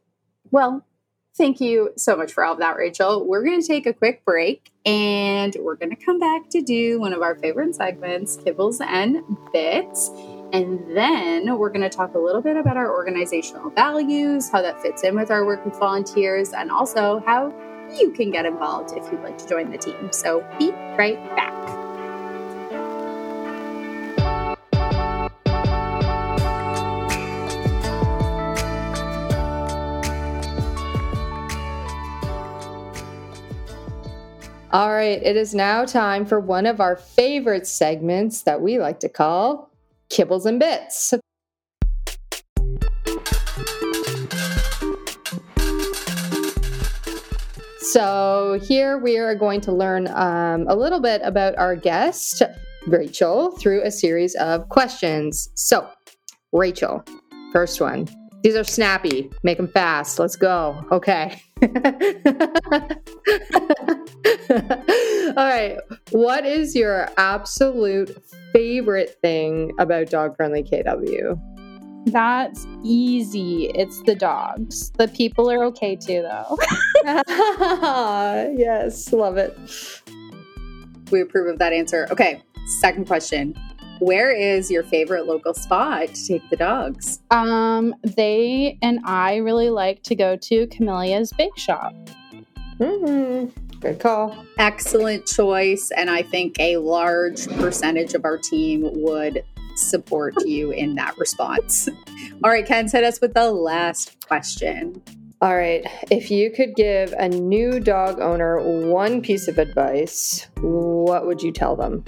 Well 0.52 0.86
thank 1.38 1.60
you 1.60 1.92
so 1.98 2.16
much 2.16 2.32
for 2.32 2.44
all 2.44 2.54
of 2.54 2.60
that 2.60 2.76
rachel 2.78 3.26
we're 3.28 3.44
going 3.44 3.60
to 3.60 3.68
take 3.68 3.86
a 3.86 3.94
quick 3.94 4.24
break 4.26 4.72
and 4.86 5.56
we're 5.60 5.76
going 5.76 5.90
to 5.90 5.96
come 5.96 6.20
back 6.20 6.50
to 6.50 6.62
do 6.62 7.00
one 7.00 7.14
of 7.14 7.22
our 7.22 7.36
favorite 7.36 7.76
segments 7.76 8.38
kibbles 8.38 8.80
and 8.82 9.22
bits 9.52 10.12
and 10.54 10.96
then 10.96 11.58
we're 11.58 11.70
going 11.70 11.82
to 11.82 11.90
talk 11.90 12.14
a 12.14 12.20
little 12.20 12.42
bit 12.42 12.56
about 12.56 12.78
our 12.78 12.90
organizational 12.90 13.70
values, 13.72 14.50
how 14.50 14.62
that 14.62 14.82
fits 14.82 15.04
in 15.04 15.16
with 15.16 15.30
our 15.30 15.46
work 15.46 15.66
with 15.66 15.78
volunteers, 15.78 16.54
and 16.54 16.72
also 16.72 17.22
how 17.26 17.54
you 18.00 18.12
can 18.12 18.32
get 18.32 18.46
involved 18.46 18.96
if 18.96 19.12
you'd 19.12 19.22
like 19.22 19.38
to 19.40 19.48
join 19.48 19.72
the 19.72 19.78
team. 19.78 20.12
So 20.12 20.48
be 20.58 20.72
right 20.98 21.22
back. 21.36 21.85
All 34.76 34.92
right, 34.92 35.24
it 35.24 35.38
is 35.38 35.56
now 35.56 35.86
time 35.86 36.26
for 36.26 36.38
one 36.38 36.66
of 36.66 36.82
our 36.82 36.98
favorite 36.98 37.66
segments 37.66 38.42
that 38.42 38.60
we 38.60 38.78
like 38.78 39.00
to 39.00 39.08
call 39.08 39.72
kibbles 40.10 40.46
and 40.46 40.60
bits. 40.60 41.14
So, 47.80 48.60
here 48.68 48.98
we 48.98 49.18
are 49.18 49.34
going 49.34 49.62
to 49.62 49.72
learn 49.72 50.10
um, 50.10 50.66
a 50.68 50.76
little 50.76 51.00
bit 51.00 51.22
about 51.24 51.58
our 51.58 51.78
guest, 51.78 52.42
Rachel, 52.86 53.52
through 53.52 53.82
a 53.82 53.92
series 53.92 54.36
of 54.36 54.68
questions. 54.68 55.52
So, 55.56 55.88
Rachel, 56.52 57.02
first 57.54 57.80
one. 57.80 58.10
These 58.46 58.56
are 58.56 58.64
snappy. 58.64 59.32
Make 59.42 59.58
them 59.58 59.68
fast. 59.68 60.20
Let's 60.20 60.36
go. 60.36 60.86
Okay. 60.92 61.42
All 61.64 61.70
right. 65.36 65.80
What 66.12 66.46
is 66.46 66.76
your 66.76 67.10
absolute 67.18 68.16
favorite 68.54 69.18
thing 69.20 69.72
about 69.80 70.12
Dog 70.12 70.36
Friendly 70.38 70.62
KW? 70.62 71.42
That's 72.06 72.68
easy. 72.84 73.72
It's 73.74 74.04
the 74.04 74.14
dogs. 74.14 74.92
The 74.92 75.08
people 75.08 75.50
are 75.50 75.64
okay 75.64 75.96
too, 75.96 76.22
though. 76.22 76.60
yes, 78.56 79.12
love 79.12 79.38
it. 79.38 79.58
We 81.10 81.22
approve 81.22 81.48
of 81.48 81.58
that 81.58 81.74
answer. 81.74 82.08
Okay, 82.12 82.44
second 82.80 83.08
question. 83.08 83.56
Where 84.00 84.32
is 84.32 84.70
your 84.70 84.84
favorite 84.84 85.26
local 85.26 85.54
spot 85.54 86.10
to 86.14 86.28
take 86.28 86.50
the 86.50 86.56
dogs? 86.56 87.20
Um, 87.32 87.96
they 88.04 88.78
and 88.82 89.00
I 89.06 89.38
really 89.38 89.70
like 89.70 90.04
to 90.04 90.16
go 90.16 90.36
to 90.36 90.68
Camellia's 90.68 91.32
Bake 91.34 91.58
Shop. 91.58 91.94
Mm-hmm. 92.80 93.80
Good 93.80 94.00
call. 94.00 94.36
Excellent 94.58 95.26
choice. 95.26 95.92
And 95.96 96.10
I 96.10 96.24
think 96.24 96.60
a 96.60 96.78
large 96.78 97.48
percentage 97.58 98.14
of 98.14 98.26
our 98.26 98.38
team 98.38 98.90
would 98.94 99.44
support 99.76 100.34
you 100.46 100.72
in 100.72 100.96
that 100.96 101.18
response. 101.18 101.88
All 102.44 102.50
right, 102.50 102.66
Ken, 102.66 102.90
hit 102.90 103.04
us 103.04 103.22
with 103.22 103.34
the 103.34 103.52
last 103.52 104.26
question. 104.28 105.02
All 105.42 105.56
right. 105.56 105.86
If 106.10 106.32
you 106.32 106.50
could 106.50 106.76
give 106.76 107.14
a 107.14 107.28
new 107.28 107.80
dog 107.80 108.20
owner 108.20 108.60
one 108.90 109.22
piece 109.22 109.48
of 109.48 109.58
advice, 109.58 110.48
what 110.62 111.28
would 111.28 111.42
you 111.44 111.52
tell 111.52 111.76
them? 111.76 112.04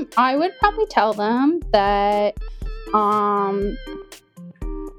Um, 0.00 0.08
I 0.16 0.36
would 0.36 0.52
probably 0.58 0.86
tell 0.86 1.12
them 1.12 1.60
that 1.72 2.36
um 2.94 3.76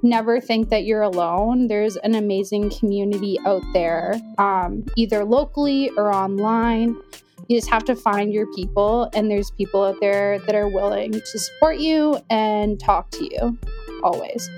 never 0.04 0.40
think 0.40 0.70
that 0.70 0.84
you're 0.84 1.02
alone. 1.02 1.68
There's 1.68 1.96
an 1.98 2.16
amazing 2.16 2.72
community 2.72 3.38
out 3.46 3.62
there, 3.74 4.20
um, 4.38 4.86
either 4.96 5.24
locally 5.24 5.92
or 5.96 6.14
online. 6.14 6.96
You 7.48 7.58
just 7.58 7.70
have 7.70 7.84
to 7.86 7.96
find 7.96 8.34
your 8.34 8.48
people, 8.54 9.10
and 9.14 9.30
there's 9.30 9.52
people 9.52 9.84
out 9.84 9.98
there 10.00 10.40
that 10.40 10.56
are 10.56 10.68
willing 10.68 11.12
to 11.12 11.40
support 11.40 11.78
you 11.78 12.20
and 12.30 12.80
talk 12.80 13.12
to 13.12 13.24
you 13.24 13.58
always. 14.04 14.50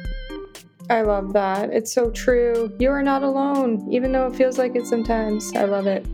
I 0.89 1.01
love 1.01 1.33
that. 1.33 1.71
It's 1.71 1.93
so 1.93 2.11
true. 2.11 2.71
You 2.79 2.91
are 2.91 3.03
not 3.03 3.23
alone, 3.23 3.87
even 3.91 4.11
though 4.11 4.27
it 4.27 4.35
feels 4.35 4.57
like 4.57 4.75
it 4.75 4.85
sometimes. 4.85 5.51
I 5.55 5.63
love 5.63 5.87
it. 5.87 6.05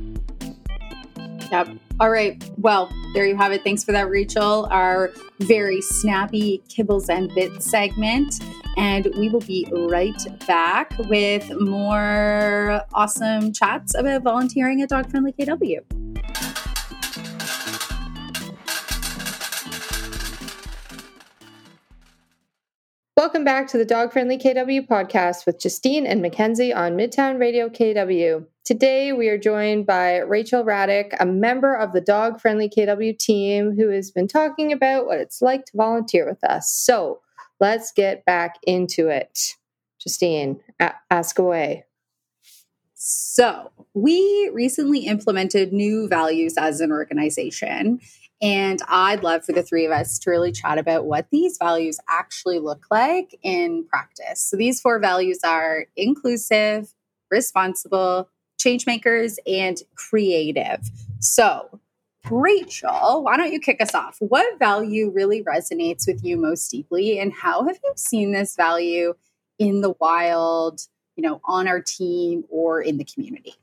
Yep. 1.52 1.70
All 2.00 2.10
right. 2.10 2.42
Well, 2.58 2.90
there 3.14 3.26
you 3.26 3.36
have 3.36 3.52
it. 3.52 3.64
Thanks 3.64 3.84
for 3.84 3.92
that, 3.92 4.10
Rachel. 4.10 4.68
Our 4.72 5.12
very 5.40 5.82
snappy 5.82 6.64
kibbles 6.70 7.10
and 7.10 7.34
bits 7.36 7.70
segment. 7.70 8.42
And 8.78 9.08
we 9.18 9.28
will 9.28 9.42
be 9.42 9.68
right 9.70 10.16
back 10.48 10.98
with 11.10 11.52
more 11.60 12.82
awesome 12.94 13.52
chats 13.52 13.96
about 13.96 14.24
volunteering 14.24 14.82
at 14.82 14.90
Dog 14.90 15.10
Friendly 15.10 15.34
KW. 15.34 15.99
Welcome 23.20 23.44
back 23.44 23.68
to 23.68 23.78
the 23.78 23.84
Dog 23.84 24.14
Friendly 24.14 24.38
KW 24.38 24.88
podcast 24.88 25.46
with 25.46 25.60
Justine 25.60 26.08
and 26.08 26.22
Mackenzie 26.22 26.72
on 26.72 26.94
Midtown 26.94 27.38
Radio 27.38 27.68
KW. 27.68 28.46
Today 28.64 29.12
we 29.12 29.28
are 29.28 29.38
joined 29.38 29.86
by 29.86 30.20
Rachel 30.20 30.64
Radyk, 30.64 31.18
a 31.20 31.26
member 31.26 31.76
of 31.76 31.92
the 31.92 32.00
Dog 32.00 32.40
Friendly 32.40 32.70
KW 32.70 33.20
team 33.20 33.76
who 33.76 33.90
has 33.90 34.10
been 34.10 34.30
talking 34.30 34.72
about 34.72 35.06
what 35.06 35.20
it's 35.20 35.42
like 35.42 35.66
to 35.66 35.76
volunteer 35.76 36.30
with 36.30 36.42
us. 36.46 36.72
So 36.72 37.20
let's 37.60 37.92
get 37.92 38.24
back 38.24 38.56
into 38.64 39.10
it. 39.10 39.58
Justine, 40.02 40.62
a- 40.80 40.94
ask 41.12 41.38
away. 41.38 41.84
So, 42.94 43.70
we 43.94 44.50
recently 44.54 45.00
implemented 45.00 45.74
new 45.74 46.08
values 46.08 46.54
as 46.58 46.80
an 46.80 46.94
organization, 46.94 48.00
and 48.42 48.80
I'd 48.88 49.24
love 49.24 49.44
for 49.44 49.52
the 49.52 49.64
three 49.64 49.86
of 49.86 49.92
us 49.92 50.18
to 50.20 50.30
really 50.30 50.52
chat 50.52 50.78
about 50.78 51.06
what 51.06 51.28
these 51.32 51.58
values 51.58 52.00
actually 52.08 52.60
look 52.60 52.86
like 52.90 53.38
in 53.44 53.86
practice. 53.86 54.42
So, 54.42 54.58
these 54.58 54.80
four 54.80 55.00
values 55.00 55.40
are 55.44 55.88
inclusive, 55.96 56.94
responsible, 57.30 58.30
change 58.58 58.86
makers, 58.86 59.40
and 59.46 59.82
creative. 59.96 60.90
So, 61.20 61.80
Rachel, 62.30 63.24
why 63.24 63.38
don't 63.38 63.52
you 63.52 63.60
kick 63.60 63.82
us 63.82 63.94
off? 63.94 64.18
What 64.20 64.60
value 64.60 65.10
really 65.10 65.44
resonates 65.44 66.08
with 66.08 66.24
you 66.24 66.38
most 66.38 66.70
deeply, 66.70 67.20
and 67.20 67.34
how 67.34 67.66
have 67.66 67.78
you 67.84 67.94
seen 67.96 68.32
this 68.32 68.56
value 68.56 69.16
in 69.58 69.82
the 69.82 69.94
wild, 70.00 70.82
you 71.16 71.24
know, 71.24 71.42
on 71.44 71.68
our 71.68 71.82
team 71.82 72.46
or 72.50 72.82
in 72.82 72.98
the 72.98 73.04
community? 73.06 73.56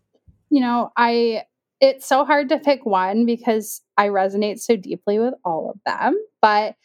You 0.50 0.60
know, 0.60 0.92
I 0.96 1.44
it's 1.80 2.06
so 2.06 2.24
hard 2.24 2.48
to 2.48 2.58
pick 2.58 2.86
one 2.86 3.26
because 3.26 3.82
I 3.96 4.08
resonate 4.08 4.60
so 4.60 4.76
deeply 4.76 5.18
with 5.18 5.34
all 5.44 5.70
of 5.70 5.80
them. 5.84 6.16
But 6.40 6.76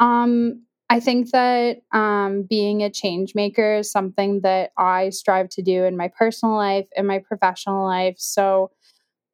um, 0.00 0.64
I 0.90 1.00
think 1.00 1.30
that 1.30 1.78
um, 1.92 2.42
being 2.42 2.82
a 2.82 2.90
change 2.90 3.34
maker 3.34 3.76
is 3.76 3.90
something 3.90 4.40
that 4.42 4.70
I 4.76 5.10
strive 5.10 5.48
to 5.50 5.62
do 5.62 5.84
in 5.84 5.96
my 5.96 6.08
personal 6.08 6.56
life 6.56 6.86
and 6.96 7.06
my 7.06 7.20
professional 7.20 7.84
life. 7.84 8.16
So 8.18 8.70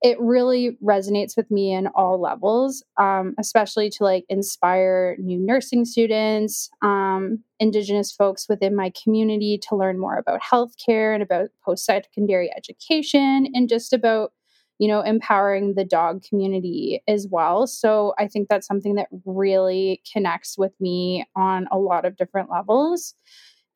it 0.02 0.18
really 0.18 0.78
resonates 0.82 1.36
with 1.36 1.50
me 1.50 1.72
in 1.72 1.86
all 1.88 2.18
levels, 2.18 2.82
um, 2.96 3.34
especially 3.38 3.90
to 3.90 4.04
like 4.04 4.24
inspire 4.30 5.16
new 5.18 5.38
nursing 5.38 5.84
students, 5.84 6.70
um, 6.80 7.40
Indigenous 7.58 8.10
folks 8.10 8.48
within 8.48 8.74
my 8.74 8.90
community 9.02 9.60
to 9.68 9.76
learn 9.76 9.98
more 9.98 10.16
about 10.16 10.40
healthcare 10.40 11.12
and 11.12 11.22
about 11.22 11.50
post 11.62 11.84
secondary 11.84 12.50
education 12.56 13.48
and 13.52 13.68
just 13.68 13.92
about 13.92 14.32
you 14.80 14.88
know, 14.88 15.02
empowering 15.02 15.74
the 15.74 15.84
dog 15.84 16.24
community 16.24 17.02
as 17.06 17.28
well. 17.30 17.66
So 17.66 18.14
I 18.18 18.26
think 18.26 18.48
that's 18.48 18.66
something 18.66 18.94
that 18.94 19.08
really 19.26 20.02
connects 20.10 20.56
with 20.56 20.72
me 20.80 21.26
on 21.36 21.68
a 21.70 21.78
lot 21.78 22.06
of 22.06 22.16
different 22.16 22.50
levels. 22.50 23.14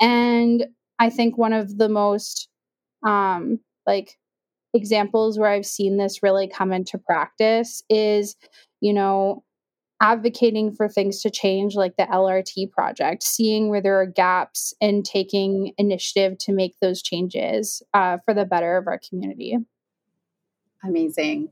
And 0.00 0.66
I 0.98 1.10
think 1.10 1.36
one 1.36 1.52
of 1.52 1.76
the 1.76 1.90
most 1.90 2.48
um 3.06 3.60
like 3.86 4.16
examples 4.74 5.38
where 5.38 5.50
I've 5.50 5.66
seen 5.66 5.98
this 5.98 6.22
really 6.22 6.48
come 6.48 6.72
into 6.72 6.98
practice 6.98 7.82
is, 7.90 8.34
you 8.80 8.94
know, 8.94 9.44
advocating 10.00 10.72
for 10.74 10.88
things 10.88 11.20
to 11.22 11.30
change, 11.30 11.74
like 11.74 11.96
the 11.98 12.04
LRT 12.10 12.70
project, 12.72 13.22
seeing 13.22 13.68
where 13.68 13.82
there 13.82 14.00
are 14.00 14.06
gaps 14.06 14.74
and 14.80 15.04
taking 15.04 15.72
initiative 15.78 16.38
to 16.38 16.52
make 16.52 16.76
those 16.80 17.02
changes 17.02 17.82
uh, 17.94 18.18
for 18.24 18.34
the 18.34 18.46
better 18.46 18.78
of 18.78 18.86
our 18.86 19.00
community. 19.08 19.58
Amazing. 20.84 21.50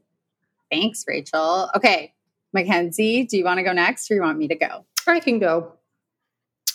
Thanks, 0.70 1.04
Rachel. 1.06 1.70
Okay, 1.74 2.14
Mackenzie, 2.52 3.24
do 3.24 3.36
you 3.36 3.44
want 3.44 3.58
to 3.58 3.62
go 3.62 3.72
next 3.72 4.10
or 4.10 4.14
you 4.14 4.22
want 4.22 4.38
me 4.38 4.48
to 4.48 4.54
go? 4.54 4.84
I 5.06 5.20
can 5.20 5.38
go. 5.38 5.72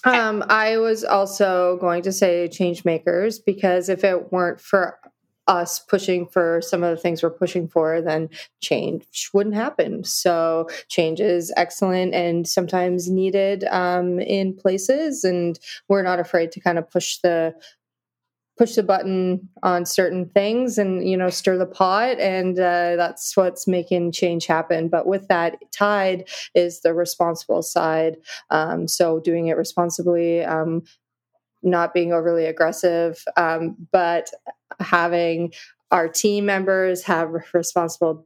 Um, 0.04 0.44
I 0.48 0.78
was 0.78 1.04
also 1.04 1.78
going 1.82 2.04
to 2.04 2.12
say 2.12 2.48
change 2.48 2.86
makers 2.86 3.40
because 3.40 3.90
if 3.90 4.04
it 4.04 4.32
weren't 4.32 4.62
for 4.62 5.00
us 5.48 5.80
pushing 5.80 6.28
for 6.28 6.62
some 6.62 6.84
of 6.84 6.96
the 6.96 7.02
things 7.02 7.24
we're 7.24 7.30
pushing 7.30 7.68
for, 7.68 8.02
then 8.02 8.30
change 8.62 9.30
wouldn't 9.34 9.56
happen. 9.56 10.04
So 10.04 10.68
change 10.90 11.20
is 11.20 11.54
excellent 11.56 12.14
and 12.14 12.48
sometimes 12.48 13.10
needed 13.10 13.64
um, 13.66 14.20
in 14.20 14.54
places, 14.54 15.24
and 15.24 15.58
we're 15.88 16.04
not 16.04 16.20
afraid 16.20 16.52
to 16.54 16.60
kind 16.60 16.78
of 16.78 16.90
push 16.90 17.18
the 17.18 17.56
push 18.58 18.76
the 18.76 18.84
button 18.84 19.48
on 19.64 19.86
certain 19.86 20.30
things 20.30 20.78
and 20.78 21.08
you 21.08 21.16
know 21.16 21.30
stir 21.30 21.58
the 21.58 21.66
pot 21.66 22.20
and 22.20 22.60
uh, 22.60 22.96
that's 22.96 23.38
what's 23.38 23.68
making 23.68 24.12
change 24.12 24.46
happen. 24.46 24.90
But 24.90 25.08
with 25.08 25.28
that 25.28 25.58
tied 25.72 26.28
is 26.56 26.82
the 26.82 26.94
responsible 26.94 27.62
side. 27.62 28.18
Um, 28.50 28.88
so 28.88 29.20
doing 29.20 29.48
it 29.48 29.58
responsibly 29.58 30.44
um, 30.44 30.84
not 31.64 31.94
being 31.94 32.14
overly 32.14 32.46
aggressive, 32.46 33.24
um, 33.36 33.76
but 33.92 34.32
having 34.80 35.54
our 35.92 36.08
team 36.08 36.46
members 36.46 37.04
have 37.04 37.30
responsible 37.54 38.26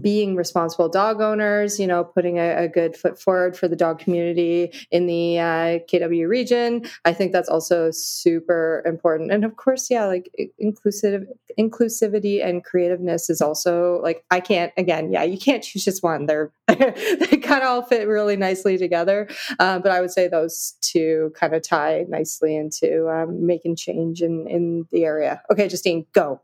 being 0.00 0.36
responsible 0.36 0.88
dog 0.88 1.20
owners, 1.20 1.78
you 1.78 1.86
know, 1.86 2.04
putting 2.04 2.38
a, 2.38 2.64
a, 2.64 2.68
good 2.68 2.96
foot 2.96 3.20
forward 3.20 3.56
for 3.56 3.68
the 3.68 3.76
dog 3.76 3.98
community 3.98 4.72
in 4.90 5.06
the 5.06 5.38
uh, 5.38 5.78
KW 5.90 6.28
region. 6.28 6.84
I 7.04 7.12
think 7.12 7.32
that's 7.32 7.48
also 7.48 7.90
super 7.90 8.82
important. 8.86 9.32
And 9.32 9.44
of 9.44 9.56
course, 9.56 9.90
yeah, 9.90 10.06
like 10.06 10.30
inclusive 10.58 11.24
inclusivity 11.58 12.44
and 12.44 12.64
creativeness 12.64 13.28
is 13.28 13.40
also 13.40 14.00
like 14.02 14.24
I 14.30 14.40
can't 14.40 14.72
again, 14.76 15.12
yeah, 15.12 15.24
you 15.24 15.38
can't 15.38 15.62
choose 15.62 15.84
just 15.84 16.02
one. 16.02 16.26
They're 16.26 16.52
they 16.68 17.38
kind 17.42 17.62
of 17.62 17.68
all 17.68 17.82
fit 17.82 18.06
really 18.06 18.36
nicely 18.36 18.78
together. 18.78 19.28
Uh, 19.58 19.78
but 19.78 19.92
I 19.92 20.00
would 20.00 20.10
say 20.10 20.28
those 20.28 20.74
two 20.80 21.32
kind 21.34 21.54
of 21.54 21.62
tie 21.62 22.04
nicely 22.08 22.56
into 22.56 23.08
um, 23.08 23.46
making 23.46 23.76
change 23.76 24.22
in 24.22 24.46
in 24.48 24.86
the 24.92 25.04
area. 25.04 25.42
Okay, 25.50 25.68
Justine, 25.68 26.06
go. 26.12 26.40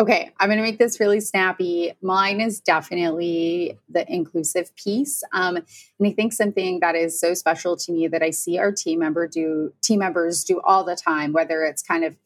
Okay, 0.00 0.32
I'm 0.40 0.48
going 0.48 0.56
to 0.56 0.64
make 0.64 0.80
this 0.80 0.98
really 0.98 1.20
snappy. 1.20 1.92
Mine 2.02 2.40
is 2.40 2.58
definitely 2.58 3.78
the 3.88 4.04
inclusive 4.12 4.74
piece, 4.74 5.22
um, 5.32 5.54
and 5.56 6.08
I 6.08 6.10
think 6.10 6.32
something 6.32 6.80
that 6.80 6.96
is 6.96 7.20
so 7.20 7.32
special 7.32 7.76
to 7.76 7.92
me 7.92 8.08
that 8.08 8.20
I 8.20 8.30
see 8.30 8.58
our 8.58 8.72
team 8.72 8.98
member 8.98 9.28
do 9.28 9.72
team 9.82 10.00
members 10.00 10.42
do 10.42 10.60
all 10.64 10.82
the 10.82 10.96
time, 10.96 11.32
whether 11.32 11.62
it's 11.62 11.80
kind 11.80 12.02
of 12.02 12.16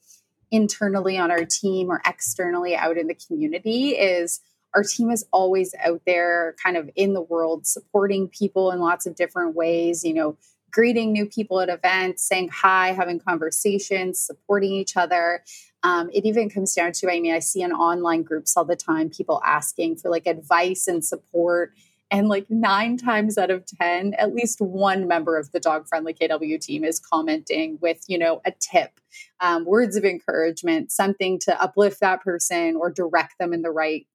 internally 0.50 1.18
on 1.18 1.30
our 1.30 1.44
team 1.44 1.90
or 1.90 2.00
externally 2.06 2.74
out 2.74 2.96
in 2.96 3.06
the 3.06 3.14
community, 3.14 3.90
is 3.90 4.40
our 4.74 4.82
team 4.82 5.10
is 5.10 5.26
always 5.30 5.74
out 5.84 6.00
there, 6.06 6.56
kind 6.62 6.78
of 6.78 6.88
in 6.96 7.12
the 7.12 7.20
world, 7.20 7.66
supporting 7.66 8.28
people 8.28 8.70
in 8.70 8.80
lots 8.80 9.04
of 9.04 9.14
different 9.14 9.54
ways. 9.54 10.04
You 10.04 10.14
know, 10.14 10.36
greeting 10.70 11.12
new 11.12 11.26
people 11.26 11.60
at 11.60 11.68
events, 11.68 12.26
saying 12.26 12.50
hi, 12.52 12.92
having 12.92 13.20
conversations, 13.20 14.18
supporting 14.18 14.72
each 14.72 14.96
other. 14.96 15.42
Um, 15.82 16.10
it 16.12 16.24
even 16.24 16.50
comes 16.50 16.74
down 16.74 16.92
to, 16.92 17.10
I 17.10 17.20
mean, 17.20 17.32
I 17.32 17.38
see 17.38 17.62
in 17.62 17.72
online 17.72 18.22
groups 18.22 18.56
all 18.56 18.64
the 18.64 18.76
time 18.76 19.10
people 19.10 19.40
asking 19.44 19.96
for 19.96 20.10
like 20.10 20.26
advice 20.26 20.88
and 20.88 21.04
support. 21.04 21.72
And 22.10 22.28
like 22.28 22.46
nine 22.48 22.96
times 22.96 23.36
out 23.36 23.50
of 23.50 23.66
10, 23.66 24.14
at 24.14 24.34
least 24.34 24.62
one 24.62 25.06
member 25.06 25.36
of 25.36 25.52
the 25.52 25.60
dog 25.60 25.86
friendly 25.86 26.14
KW 26.14 26.58
team 26.58 26.82
is 26.82 26.98
commenting 26.98 27.78
with, 27.82 28.02
you 28.08 28.16
know, 28.16 28.40
a 28.46 28.52
tip, 28.58 28.98
um, 29.40 29.66
words 29.66 29.94
of 29.94 30.06
encouragement, 30.06 30.90
something 30.90 31.38
to 31.40 31.60
uplift 31.60 32.00
that 32.00 32.22
person 32.22 32.76
or 32.76 32.90
direct 32.90 33.38
them 33.38 33.52
in 33.52 33.60
the 33.60 33.70
right 33.70 34.06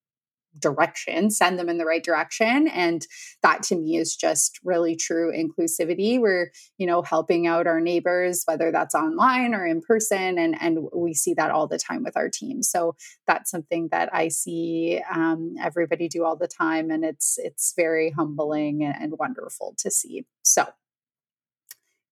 direction, 0.59 1.31
send 1.31 1.57
them 1.57 1.69
in 1.69 1.77
the 1.77 1.85
right 1.85 2.03
direction. 2.03 2.67
And 2.67 3.05
that 3.41 3.63
to 3.63 3.75
me 3.75 3.97
is 3.97 4.15
just 4.15 4.59
really 4.63 4.95
true 4.95 5.31
inclusivity. 5.31 6.19
We're, 6.19 6.51
you 6.77 6.85
know, 6.85 7.01
helping 7.01 7.47
out 7.47 7.67
our 7.67 7.79
neighbors, 7.79 8.43
whether 8.45 8.71
that's 8.71 8.95
online 8.95 9.53
or 9.53 9.65
in 9.65 9.81
person. 9.81 10.37
And, 10.37 10.55
and 10.61 10.87
we 10.93 11.13
see 11.13 11.33
that 11.35 11.51
all 11.51 11.67
the 11.67 11.79
time 11.79 12.03
with 12.03 12.17
our 12.17 12.29
team. 12.29 12.63
So 12.63 12.95
that's 13.27 13.51
something 13.51 13.89
that 13.91 14.13
I 14.13 14.27
see 14.27 15.01
um, 15.13 15.55
everybody 15.61 16.07
do 16.07 16.23
all 16.23 16.35
the 16.35 16.47
time. 16.47 16.91
And 16.91 17.03
it's, 17.03 17.37
it's 17.37 17.73
very 17.75 18.11
humbling 18.11 18.83
and, 18.83 18.95
and 18.99 19.13
wonderful 19.17 19.75
to 19.79 19.91
see. 19.91 20.25
So 20.43 20.67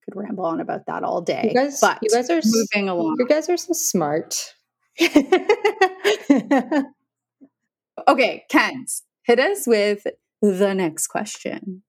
could 0.05 0.15
ramble 0.15 0.45
on 0.45 0.59
about 0.59 0.85
that 0.87 1.03
all 1.03 1.21
day. 1.21 1.49
You 1.49 1.53
guys, 1.53 1.79
but 1.79 1.99
you 2.01 2.09
guys 2.09 2.29
are 2.29 2.41
moving 2.43 2.89
along. 2.89 3.17
You 3.19 3.27
guys 3.27 3.49
are 3.49 3.57
so 3.57 3.73
smart. 3.73 4.55
Okay, 8.07 8.45
Kent, 8.49 8.91
hit 9.23 9.39
us 9.39 9.67
with 9.67 10.05
the 10.41 10.73
next 10.73 11.07
question. 11.07 11.83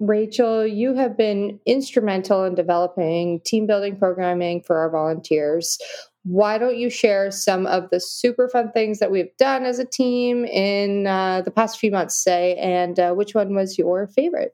Rachel, 0.00 0.64
you 0.64 0.94
have 0.94 1.16
been 1.16 1.58
instrumental 1.66 2.44
in 2.44 2.54
developing 2.54 3.40
team 3.44 3.66
building 3.66 3.96
programming 3.96 4.62
for 4.62 4.78
our 4.78 4.90
volunteers. 4.90 5.76
Why 6.22 6.58
don't 6.58 6.76
you 6.76 6.88
share 6.88 7.32
some 7.32 7.66
of 7.66 7.90
the 7.90 7.98
super 7.98 8.48
fun 8.48 8.70
things 8.70 9.00
that 9.00 9.10
we've 9.10 9.34
done 9.38 9.64
as 9.64 9.78
a 9.78 9.84
team 9.84 10.44
in 10.44 11.06
uh, 11.06 11.42
the 11.42 11.50
past 11.50 11.80
few 11.80 11.90
months, 11.90 12.22
say, 12.22 12.54
and 12.56 12.98
uh, 13.00 13.12
which 13.14 13.34
one 13.34 13.54
was 13.54 13.76
your 13.76 14.06
favorite? 14.06 14.52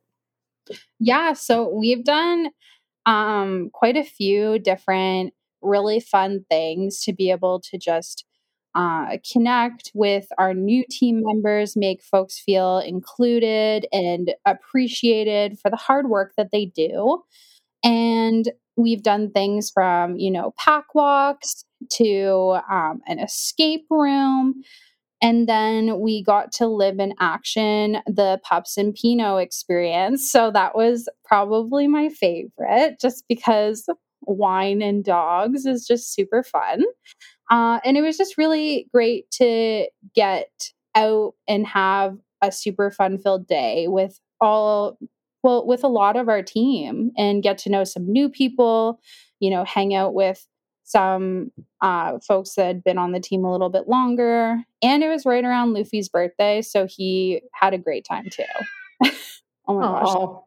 Yeah, 0.99 1.35
so 1.35 1.69
we've 1.69 2.05
done 2.05 2.49
um, 3.05 3.71
quite 3.75 3.99
a 3.99 4.05
few 4.05 4.59
different 4.59 5.35
really 5.61 6.01
fun 6.01 6.45
things 6.49 7.03
to 7.03 7.13
be 7.13 7.31
able 7.31 7.61
to 7.61 7.77
just 7.77 8.25
uh, 8.75 9.19
connect 9.31 9.91
with 9.95 10.27
our 10.39 10.55
new 10.55 10.85
team 10.91 11.23
members, 11.25 11.77
make 11.77 12.03
folks 12.03 12.39
feel 12.39 12.79
included 12.79 13.87
and 13.93 14.35
appreciated 14.45 15.59
for 15.61 15.71
the 15.71 15.77
hard 15.77 16.09
work 16.09 16.33
that 16.37 16.51
they 16.53 16.67
do. 16.67 17.23
And 17.85 18.51
we've 18.77 19.03
done 19.03 19.31
things 19.31 19.71
from, 19.71 20.17
you 20.17 20.31
know, 20.31 20.53
pack 20.59 20.95
walks 20.95 21.65
to 21.93 22.59
um, 22.71 23.01
an 23.07 23.19
escape 23.21 23.87
room. 23.91 24.63
And 25.23 25.49
then 25.49 26.01
we 26.01 26.23
got 26.23 26.53
to 26.53 26.67
live 26.67 26.99
in 26.99 27.15
action 27.21 27.99
the 28.07 28.41
Pups 28.43 28.77
and 28.77 28.95
Pinot 28.95 29.41
experience. 29.43 30.31
So 30.31 30.51
that 30.51 30.75
was 30.75 31.09
probably 31.25 31.87
my 31.87 32.09
favorite 32.09 33.01
just 33.01 33.25
because 33.29 33.87
wine 34.23 34.83
and 34.83 35.05
dogs 35.05 35.67
is 35.67 35.87
just 35.87 36.13
super 36.13 36.43
fun. 36.43 36.83
Uh, 37.51 37.81
and 37.85 37.97
it 37.97 38.03
was 38.03 38.17
just 38.17 38.39
really 38.39 38.89
great 38.93 39.31
to 39.31 39.87
get 40.15 40.71
out 40.95 41.35
and 41.49 41.67
have 41.67 42.17
a 42.43 42.51
super 42.53 42.91
fun 42.91 43.19
filled 43.19 43.47
day 43.47 43.87
with 43.89 44.21
all 44.41 44.99
well 45.43 45.67
with 45.67 45.85
a 45.85 45.89
lot 45.89 46.17
of 46.17 46.29
our 46.29 46.43
team 46.43 47.11
and 47.17 47.43
get 47.43 47.59
to 47.59 47.71
know 47.71 47.85
some 47.85 48.07
new 48.11 48.29
people 48.29 49.01
you 49.41 49.51
know 49.51 49.65
hang 49.65 49.95
out 49.95 50.15
with 50.15 50.47
some 50.87 51.51
uh, 51.81 52.19
folks 52.19 52.55
that 52.55 52.67
had 52.67 52.85
been 52.85 52.99
on 52.99 53.13
the 53.13 53.21
team 53.21 53.43
a 53.43 53.51
little 53.51 53.71
bit 53.71 53.89
longer. 53.89 54.59
And 54.83 55.03
it 55.03 55.09
was 55.09 55.25
right 55.25 55.43
around 55.43 55.73
luffy's 55.73 56.11
birthday 56.11 56.61
so 56.61 56.87
he 56.87 57.41
had 57.55 57.73
a 57.73 57.79
great 57.79 58.05
time 58.05 58.29
too. 58.31 58.45
Oh 59.67 59.81
my 59.81 59.87
Aww. 59.87 60.03
gosh 60.05 60.45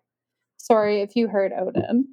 sorry 0.68 1.02
if 1.02 1.16
you 1.16 1.28
heard 1.28 1.54
odin. 1.54 2.08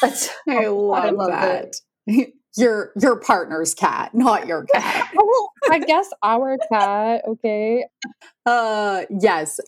That's, 0.00 0.30
I 0.48 0.66
love, 0.68 1.04
I 1.04 1.10
love 1.10 1.30
that. 1.30 1.74
your 2.58 2.92
your 3.00 3.16
partner's 3.16 3.74
cat, 3.74 4.14
not 4.14 4.46
your 4.46 4.64
cat. 4.74 5.08
well, 5.14 5.50
I 5.70 5.78
guess 5.78 6.10
our 6.22 6.58
cat. 6.70 7.22
Okay. 7.26 7.84
Uh, 8.46 9.02
yes. 9.10 9.60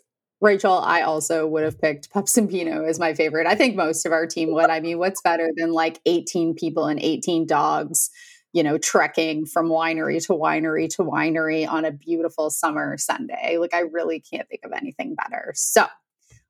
Rachel, 0.43 0.73
I 0.79 1.03
also 1.03 1.47
would 1.47 1.65
have 1.65 1.79
picked 1.79 2.11
Pups 2.11 2.39
and 2.39 2.49
Pinot 2.49 2.87
as 2.89 2.99
my 2.99 3.13
favorite. 3.13 3.47
I 3.47 3.55
think 3.55 3.77
most 3.77 4.07
of 4.07 4.13
our 4.13 4.27
team 4.27 4.53
would. 4.55 4.71
I 4.71 4.81
mean, 4.81 4.99
what's 4.99 5.21
better 5.21 5.51
than 5.55 5.73
like 5.73 6.01
18 6.07 6.55
people 6.55 6.87
and 6.87 6.99
18 6.99 7.47
dogs, 7.47 8.09
you 8.55 8.63
know, 8.63 8.79
trekking 8.79 9.45
from 9.45 9.69
winery 9.69 10.25
to 10.27 10.33
winery 10.33 10.89
to 10.97 11.03
winery 11.03 11.69
on 11.69 11.85
a 11.85 11.93
beautiful 11.93 12.49
summer 12.49 12.97
Sunday? 12.97 13.59
Like, 13.59 13.75
I 13.75 13.81
really 13.81 14.19
can't 14.19 14.49
think 14.49 14.63
of 14.65 14.73
anything 14.73 15.15
better. 15.15 15.53
So, 15.55 15.85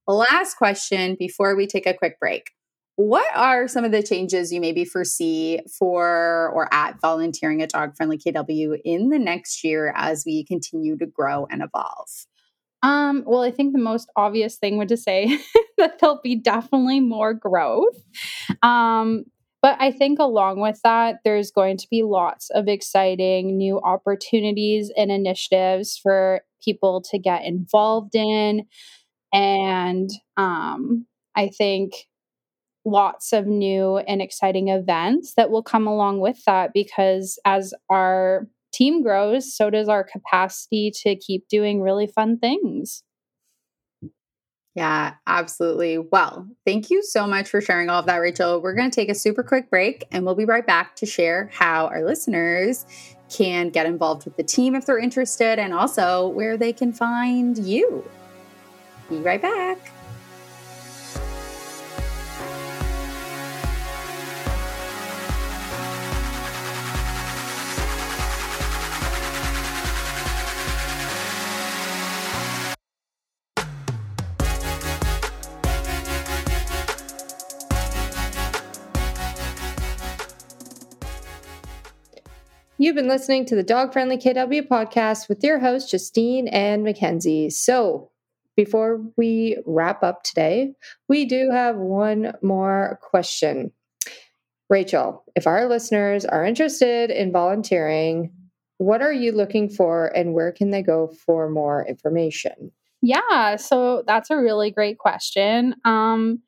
last 0.06 0.54
question 0.54 1.16
before 1.18 1.56
we 1.56 1.66
take 1.66 1.86
a 1.86 1.94
quick 1.94 2.20
break 2.20 2.52
what 3.00 3.26
are 3.34 3.66
some 3.66 3.84
of 3.84 3.92
the 3.92 4.02
changes 4.02 4.52
you 4.52 4.60
maybe 4.60 4.84
foresee 4.84 5.60
for 5.78 6.50
or 6.54 6.72
at 6.72 7.00
volunteering 7.00 7.62
at 7.62 7.70
Dog 7.70 7.96
Friendly 7.96 8.18
KW 8.18 8.78
in 8.84 9.08
the 9.08 9.18
next 9.18 9.64
year 9.64 9.94
as 9.96 10.24
we 10.26 10.44
continue 10.44 10.98
to 10.98 11.06
grow 11.06 11.46
and 11.50 11.62
evolve? 11.62 12.08
Um, 12.82 13.24
well, 13.26 13.42
I 13.42 13.50
think 13.50 13.72
the 13.72 13.78
most 13.78 14.10
obvious 14.16 14.56
thing 14.56 14.76
would 14.76 14.88
to 14.88 14.96
say 14.96 15.38
that 15.78 15.98
there'll 15.98 16.20
be 16.22 16.34
definitely 16.34 17.00
more 17.00 17.32
growth. 17.32 17.96
Um, 18.62 19.24
but 19.62 19.76
I 19.80 19.92
think 19.92 20.18
along 20.18 20.60
with 20.60 20.80
that, 20.84 21.20
there's 21.24 21.50
going 21.50 21.78
to 21.78 21.86
be 21.90 22.02
lots 22.02 22.50
of 22.50 22.68
exciting 22.68 23.56
new 23.56 23.80
opportunities 23.80 24.90
and 24.96 25.10
initiatives 25.10 25.98
for 26.02 26.42
people 26.62 27.02
to 27.10 27.18
get 27.18 27.44
involved 27.44 28.14
in. 28.14 28.66
And 29.32 30.10
um, 30.36 31.06
I 31.34 31.48
think 31.48 31.92
lots 32.84 33.32
of 33.32 33.46
new 33.46 33.98
and 33.98 34.22
exciting 34.22 34.68
events 34.68 35.34
that 35.36 35.50
will 35.50 35.62
come 35.62 35.86
along 35.86 36.20
with 36.20 36.42
that 36.44 36.70
because 36.72 37.38
as 37.44 37.74
our 37.90 38.46
team 38.72 39.02
grows, 39.02 39.54
so 39.54 39.70
does 39.70 39.88
our 39.88 40.04
capacity 40.04 40.92
to 41.02 41.16
keep 41.16 41.48
doing 41.48 41.82
really 41.82 42.06
fun 42.06 42.38
things. 42.38 43.02
Yeah, 44.74 45.14
absolutely. 45.26 45.98
Well, 45.98 46.48
thank 46.64 46.90
you 46.90 47.02
so 47.02 47.26
much 47.26 47.48
for 47.48 47.60
sharing 47.60 47.90
all 47.90 47.98
of 47.98 48.06
that, 48.06 48.16
Rachel. 48.16 48.62
We're 48.62 48.74
going 48.74 48.90
to 48.90 48.94
take 48.94 49.08
a 49.08 49.14
super 49.14 49.42
quick 49.42 49.68
break 49.68 50.04
and 50.12 50.24
we'll 50.24 50.36
be 50.36 50.44
right 50.44 50.66
back 50.66 50.94
to 50.96 51.06
share 51.06 51.50
how 51.52 51.88
our 51.88 52.04
listeners 52.04 52.86
can 53.28 53.70
get 53.70 53.86
involved 53.86 54.24
with 54.24 54.36
the 54.36 54.42
team 54.42 54.74
if 54.74 54.86
they're 54.86 54.98
interested 54.98 55.58
and 55.58 55.74
also 55.74 56.28
where 56.28 56.56
they 56.56 56.72
can 56.72 56.92
find 56.92 57.58
you. 57.58 58.08
Be 59.08 59.16
right 59.16 59.42
back. 59.42 59.92
You've 82.80 82.96
been 82.96 83.08
listening 83.08 83.44
to 83.44 83.54
the 83.54 83.62
Dog 83.62 83.92
Friendly 83.92 84.16
KW 84.16 84.66
podcast 84.66 85.28
with 85.28 85.44
your 85.44 85.58
hosts, 85.58 85.90
Justine 85.90 86.48
and 86.48 86.82
Mackenzie. 86.82 87.50
So, 87.50 88.10
before 88.56 89.02
we 89.18 89.58
wrap 89.66 90.02
up 90.02 90.22
today, 90.22 90.72
we 91.06 91.26
do 91.26 91.50
have 91.50 91.76
one 91.76 92.32
more 92.40 92.98
question. 93.02 93.70
Rachel, 94.70 95.22
if 95.36 95.46
our 95.46 95.68
listeners 95.68 96.24
are 96.24 96.42
interested 96.42 97.10
in 97.10 97.32
volunteering, 97.32 98.32
what 98.78 99.02
are 99.02 99.12
you 99.12 99.32
looking 99.32 99.68
for 99.68 100.06
and 100.16 100.32
where 100.32 100.50
can 100.50 100.70
they 100.70 100.82
go 100.82 101.12
for 101.26 101.50
more 101.50 101.86
information? 101.86 102.72
Yeah, 103.02 103.56
so 103.56 104.04
that's 104.06 104.30
a 104.30 104.38
really 104.38 104.70
great 104.70 104.96
question. 104.96 105.74
Um, 105.84 106.40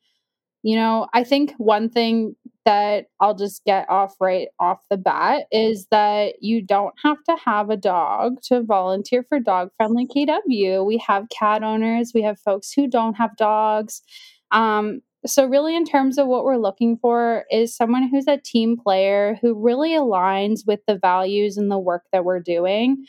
you 0.63 0.77
know, 0.77 1.09
I 1.13 1.25
think 1.25 1.53
one 1.59 1.91
thing 1.91 2.37
that 2.65 3.07
I'll 3.21 3.35
just 3.35 3.65
get 3.65 3.89
off 3.91 4.15
right 4.21 4.49
off 4.61 4.81
the 4.91 4.97
bat 4.97 5.47
is 5.51 5.87
that 5.91 6.37
you 6.43 6.63
don't 6.63 6.95
have 7.03 7.23
to 7.25 7.37
have 7.45 7.71
a 7.71 7.77
dog 7.77 8.41
to 8.45 8.63
volunteer 8.63 9.25
for 9.29 9.41
Dog 9.41 9.71
Friendly 9.77 10.07
KW. 10.07 10.85
We 10.87 10.99
have 11.07 11.29
cat 11.29 11.63
owners, 11.63 12.13
we 12.15 12.23
have 12.23 12.39
folks 12.41 12.73
who 12.73 12.87
don't 12.87 13.15
have 13.15 13.37
dogs. 13.37 14.03
Um, 14.53 15.01
so, 15.25 15.47
really, 15.47 15.77
in 15.77 15.85
terms 15.85 16.19
of 16.19 16.27
what 16.27 16.45
we're 16.45 16.57
looking 16.57 16.97
for, 16.97 17.45
is 17.51 17.77
someone 17.77 18.09
who's 18.09 18.27
a 18.27 18.39
team 18.39 18.77
player 18.77 19.39
who 19.41 19.55
really 19.55 19.91
aligns 19.91 20.67
with 20.67 20.81
the 20.87 20.99
values 20.99 21.57
and 21.57 21.71
the 21.71 21.79
work 21.79 22.03
that 22.13 22.25
we're 22.25 22.41
doing. 22.41 23.05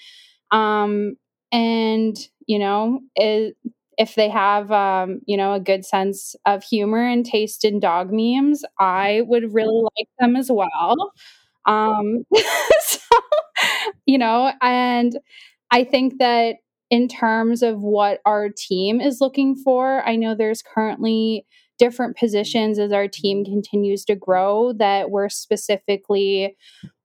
Um, 0.51 1.15
and, 1.51 2.15
you 2.47 2.59
know, 2.59 2.99
it, 3.15 3.55
if 3.97 4.15
they 4.15 4.29
have 4.29 4.71
um, 4.71 5.21
you 5.25 5.37
know 5.37 5.53
a 5.53 5.59
good 5.59 5.85
sense 5.85 6.35
of 6.45 6.63
humor 6.63 7.05
and 7.05 7.25
taste 7.25 7.65
in 7.65 7.79
dog 7.79 8.09
memes 8.11 8.63
i 8.79 9.21
would 9.27 9.53
really 9.53 9.83
like 9.97 10.07
them 10.19 10.35
as 10.35 10.51
well. 10.51 11.13
Um, 11.65 12.25
so, 12.81 12.99
you 14.05 14.17
know 14.17 14.51
and 14.61 15.17
i 15.71 15.83
think 15.83 16.19
that 16.19 16.55
in 16.89 17.07
terms 17.07 17.63
of 17.63 17.81
what 17.81 18.19
our 18.25 18.49
team 18.49 18.99
is 18.99 19.21
looking 19.21 19.55
for 19.55 20.07
i 20.07 20.15
know 20.15 20.35
there's 20.35 20.61
currently 20.61 21.45
different 21.79 22.15
positions 22.17 22.77
as 22.77 22.91
our 22.91 23.07
team 23.07 23.43
continues 23.43 24.05
to 24.05 24.15
grow 24.15 24.73
that 24.73 25.09
we're 25.09 25.29
specifically 25.29 26.55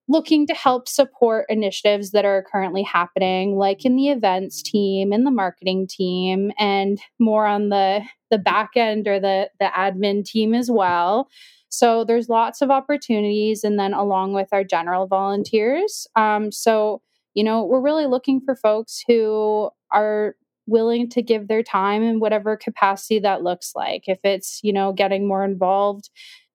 looking 0.09 0.47
to 0.47 0.55
help 0.55 0.89
support 0.89 1.45
initiatives 1.49 2.13
that 2.13 2.25
are 2.25 2.45
currently 2.51 2.83
happening 2.83 3.57
like 3.57 3.85
in 3.85 3.95
the 3.95 4.09
events 4.09 4.63
team 4.63 5.13
and 5.13 5.27
the 5.27 5.31
marketing 5.31 5.87
team 5.87 6.51
and 6.59 6.99
more 7.19 7.47
on 7.47 7.69
the 7.69 8.03
the 8.31 8.39
back 8.39 8.71
end 8.77 9.07
or 9.07 9.21
the 9.21 9.51
the 9.61 9.67
admin 9.77 10.25
team 10.25 10.55
as 10.55 10.71
well. 10.71 11.29
So 11.69 12.05
there's 12.05 12.31
lots 12.31 12.63
of 12.63 12.71
opportunities 12.71 13.63
and 13.63 13.79
then 13.79 13.93
along 13.93 14.33
with 14.33 14.49
our 14.53 14.65
general 14.65 15.07
volunteers. 15.07 16.07
Um, 16.17 16.51
so 16.51 17.03
you 17.35 17.45
know 17.45 17.65
we're 17.65 17.81
really 17.81 18.07
looking 18.07 18.41
for 18.41 18.57
folks 18.57 19.03
who 19.07 19.71
are 19.93 20.35
willing 20.67 21.09
to 21.09 21.23
give 21.23 21.49
their 21.49 21.63
time 21.63 22.03
in 22.03 22.21
whatever 22.21 22.57
capacity 22.57 23.19
that 23.21 23.43
looks 23.43 23.73
like. 23.75 24.05
If 24.07 24.21
it's 24.25 24.61
you 24.63 24.73
know 24.73 24.93
getting 24.93 25.29
more 25.29 25.45
involved 25.45 26.09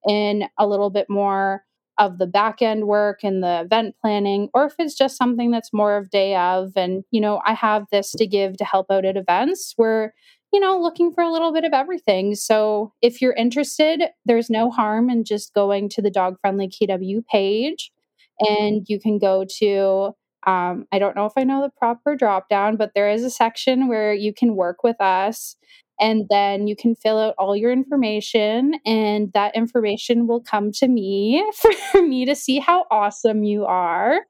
in 0.07 0.45
a 0.57 0.67
little 0.67 0.89
bit 0.89 1.09
more 1.09 1.63
of 1.97 2.17
the 2.17 2.27
back 2.27 2.61
end 2.61 2.85
work 2.85 3.23
and 3.23 3.43
the 3.43 3.61
event 3.61 3.95
planning, 4.01 4.49
or 4.53 4.65
if 4.65 4.73
it's 4.79 4.95
just 4.95 5.17
something 5.17 5.51
that's 5.51 5.73
more 5.73 5.95
of 5.97 6.09
day 6.09 6.35
of. 6.35 6.71
And, 6.75 7.03
you 7.11 7.21
know, 7.21 7.41
I 7.45 7.53
have 7.53 7.85
this 7.91 8.11
to 8.13 8.27
give 8.27 8.57
to 8.57 8.65
help 8.65 8.87
out 8.91 9.05
at 9.05 9.17
events. 9.17 9.75
We're, 9.77 10.11
you 10.51 10.59
know, 10.59 10.79
looking 10.79 11.11
for 11.11 11.23
a 11.23 11.31
little 11.31 11.53
bit 11.53 11.65
of 11.65 11.73
everything. 11.73 12.35
So 12.35 12.93
if 13.01 13.21
you're 13.21 13.33
interested, 13.33 14.03
there's 14.25 14.49
no 14.49 14.71
harm 14.71 15.09
in 15.09 15.23
just 15.23 15.53
going 15.53 15.89
to 15.89 16.01
the 16.01 16.11
Dog 16.11 16.37
Friendly 16.41 16.67
KW 16.67 17.25
page 17.25 17.91
and 18.39 18.85
you 18.87 18.99
can 18.99 19.19
go 19.19 19.45
to 19.59 20.13
um, 20.45 20.85
I 20.91 20.99
don't 20.99 21.15
know 21.15 21.25
if 21.25 21.31
I 21.37 21.45
know 21.45 21.61
the 21.61 21.69
proper 21.69 22.17
drop 22.17 22.49
down, 22.49 22.75
but 22.75 22.91
there 22.93 23.09
is 23.09 23.23
a 23.23 23.29
section 23.29 23.87
where 23.87 24.13
you 24.13 24.33
can 24.33 24.55
work 24.57 24.83
with 24.83 24.99
us 24.99 25.55
and 25.99 26.25
then 26.29 26.67
you 26.67 26.75
can 26.75 26.95
fill 26.95 27.19
out 27.19 27.35
all 27.37 27.55
your 27.55 27.71
information 27.71 28.73
and 28.85 29.31
that 29.33 29.55
information 29.55 30.27
will 30.27 30.41
come 30.41 30.71
to 30.71 30.87
me 30.87 31.43
for 31.91 32.01
me 32.01 32.25
to 32.25 32.35
see 32.35 32.57
how 32.59 32.85
awesome 32.91 33.43
you 33.43 33.65
are. 33.65 34.21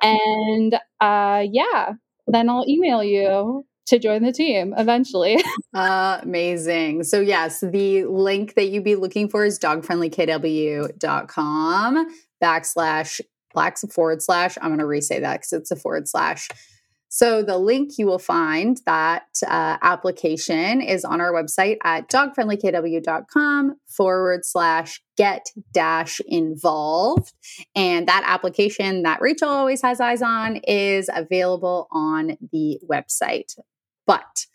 And 0.00 0.74
uh 1.00 1.44
yeah 1.50 1.92
then 2.26 2.48
i'll 2.48 2.64
email 2.68 3.04
you 3.04 3.64
to 3.84 3.98
join 3.98 4.22
the 4.22 4.30
team 4.32 4.72
eventually. 4.78 5.42
Amazing. 5.74 7.02
So 7.04 7.20
yes 7.20 7.60
the 7.60 8.04
link 8.04 8.54
that 8.54 8.68
you'd 8.68 8.84
be 8.84 8.94
looking 8.96 9.28
for 9.28 9.44
is 9.44 9.58
dogfriendlykw.com 9.58 12.06
backslash 12.42 13.20
black 13.54 13.76
forward 13.78 14.22
slash 14.22 14.56
i'm 14.62 14.68
going 14.68 14.78
to 14.78 14.86
re-say 14.86 15.20
that 15.20 15.40
because 15.40 15.52
it's 15.52 15.70
a 15.70 15.76
forward 15.76 16.08
slash 16.08 16.48
so 17.14 17.42
the 17.42 17.58
link 17.58 17.98
you 17.98 18.06
will 18.06 18.18
find 18.18 18.80
that 18.86 19.26
uh, 19.46 19.76
application 19.82 20.80
is 20.80 21.04
on 21.04 21.20
our 21.20 21.30
website 21.30 21.76
at 21.84 22.08
dogfriendlykw.com 22.08 23.76
forward 23.86 24.46
slash 24.46 25.02
get 25.18 25.44
dash 25.74 26.22
involved. 26.26 27.34
And 27.76 28.08
that 28.08 28.22
application 28.24 29.02
that 29.02 29.20
Rachel 29.20 29.50
always 29.50 29.82
has 29.82 30.00
eyes 30.00 30.22
on 30.22 30.56
is 30.66 31.10
available 31.14 31.86
on 31.92 32.38
the 32.50 32.80
website. 32.90 33.58
But 34.06 34.46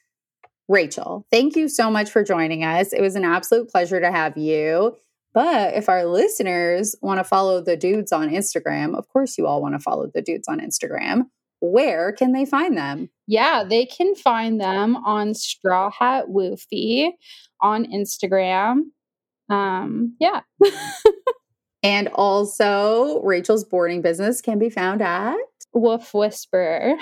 Rachel, 0.67 1.27
thank 1.29 1.55
you 1.55 1.69
so 1.69 1.91
much 1.91 2.09
for 2.09 2.23
joining 2.23 2.63
us. 2.63 2.91
It 2.91 3.01
was 3.01 3.15
an 3.15 3.23
absolute 3.23 3.69
pleasure 3.69 3.99
to 3.99 4.11
have 4.11 4.35
you. 4.35 4.97
But 5.31 5.75
if 5.75 5.89
our 5.89 6.05
listeners 6.05 6.95
want 7.03 7.19
to 7.19 7.23
follow 7.23 7.61
the 7.61 7.77
dudes 7.77 8.11
on 8.11 8.29
Instagram, 8.29 8.97
of 8.97 9.07
course, 9.09 9.37
you 9.37 9.45
all 9.45 9.61
want 9.61 9.75
to 9.75 9.79
follow 9.79 10.09
the 10.11 10.23
dudes 10.23 10.47
on 10.47 10.59
Instagram 10.59 11.25
where 11.59 12.11
can 12.11 12.31
they 12.31 12.45
find 12.45 12.77
them? 12.77 13.09
Yeah, 13.27 13.63
they 13.63 13.85
can 13.85 14.15
find 14.15 14.59
them 14.59 14.95
on 14.97 15.33
Straw 15.33 15.91
Hat 15.91 16.27
Woofy 16.27 17.11
on 17.61 17.85
Instagram. 17.85 18.83
Um, 19.49 20.15
yeah. 20.19 20.41
and 21.83 22.07
also, 22.09 23.21
Rachel's 23.23 23.63
boarding 23.63 24.01
business 24.01 24.41
can 24.41 24.59
be 24.59 24.69
found 24.69 25.01
at 25.01 25.35
Woof 25.73 26.13
Whisperer. 26.13 26.95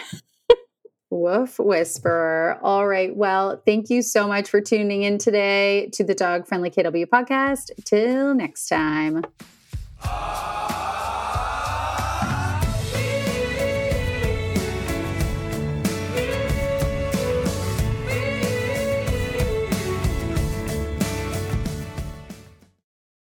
Woof 1.09 1.59
Whisperer. 1.59 2.59
All 2.61 2.87
right. 2.87 3.15
Well, 3.15 3.61
thank 3.65 3.89
you 3.89 4.01
so 4.01 4.27
much 4.27 4.49
for 4.49 4.61
tuning 4.61 5.03
in 5.03 5.17
today 5.17 5.89
to 5.93 6.03
the 6.03 6.15
Dog 6.15 6.47
Friendly 6.47 6.69
KW 6.69 7.05
podcast. 7.05 7.71
Till 7.85 8.33
next 8.35 8.67
time. 8.67 9.25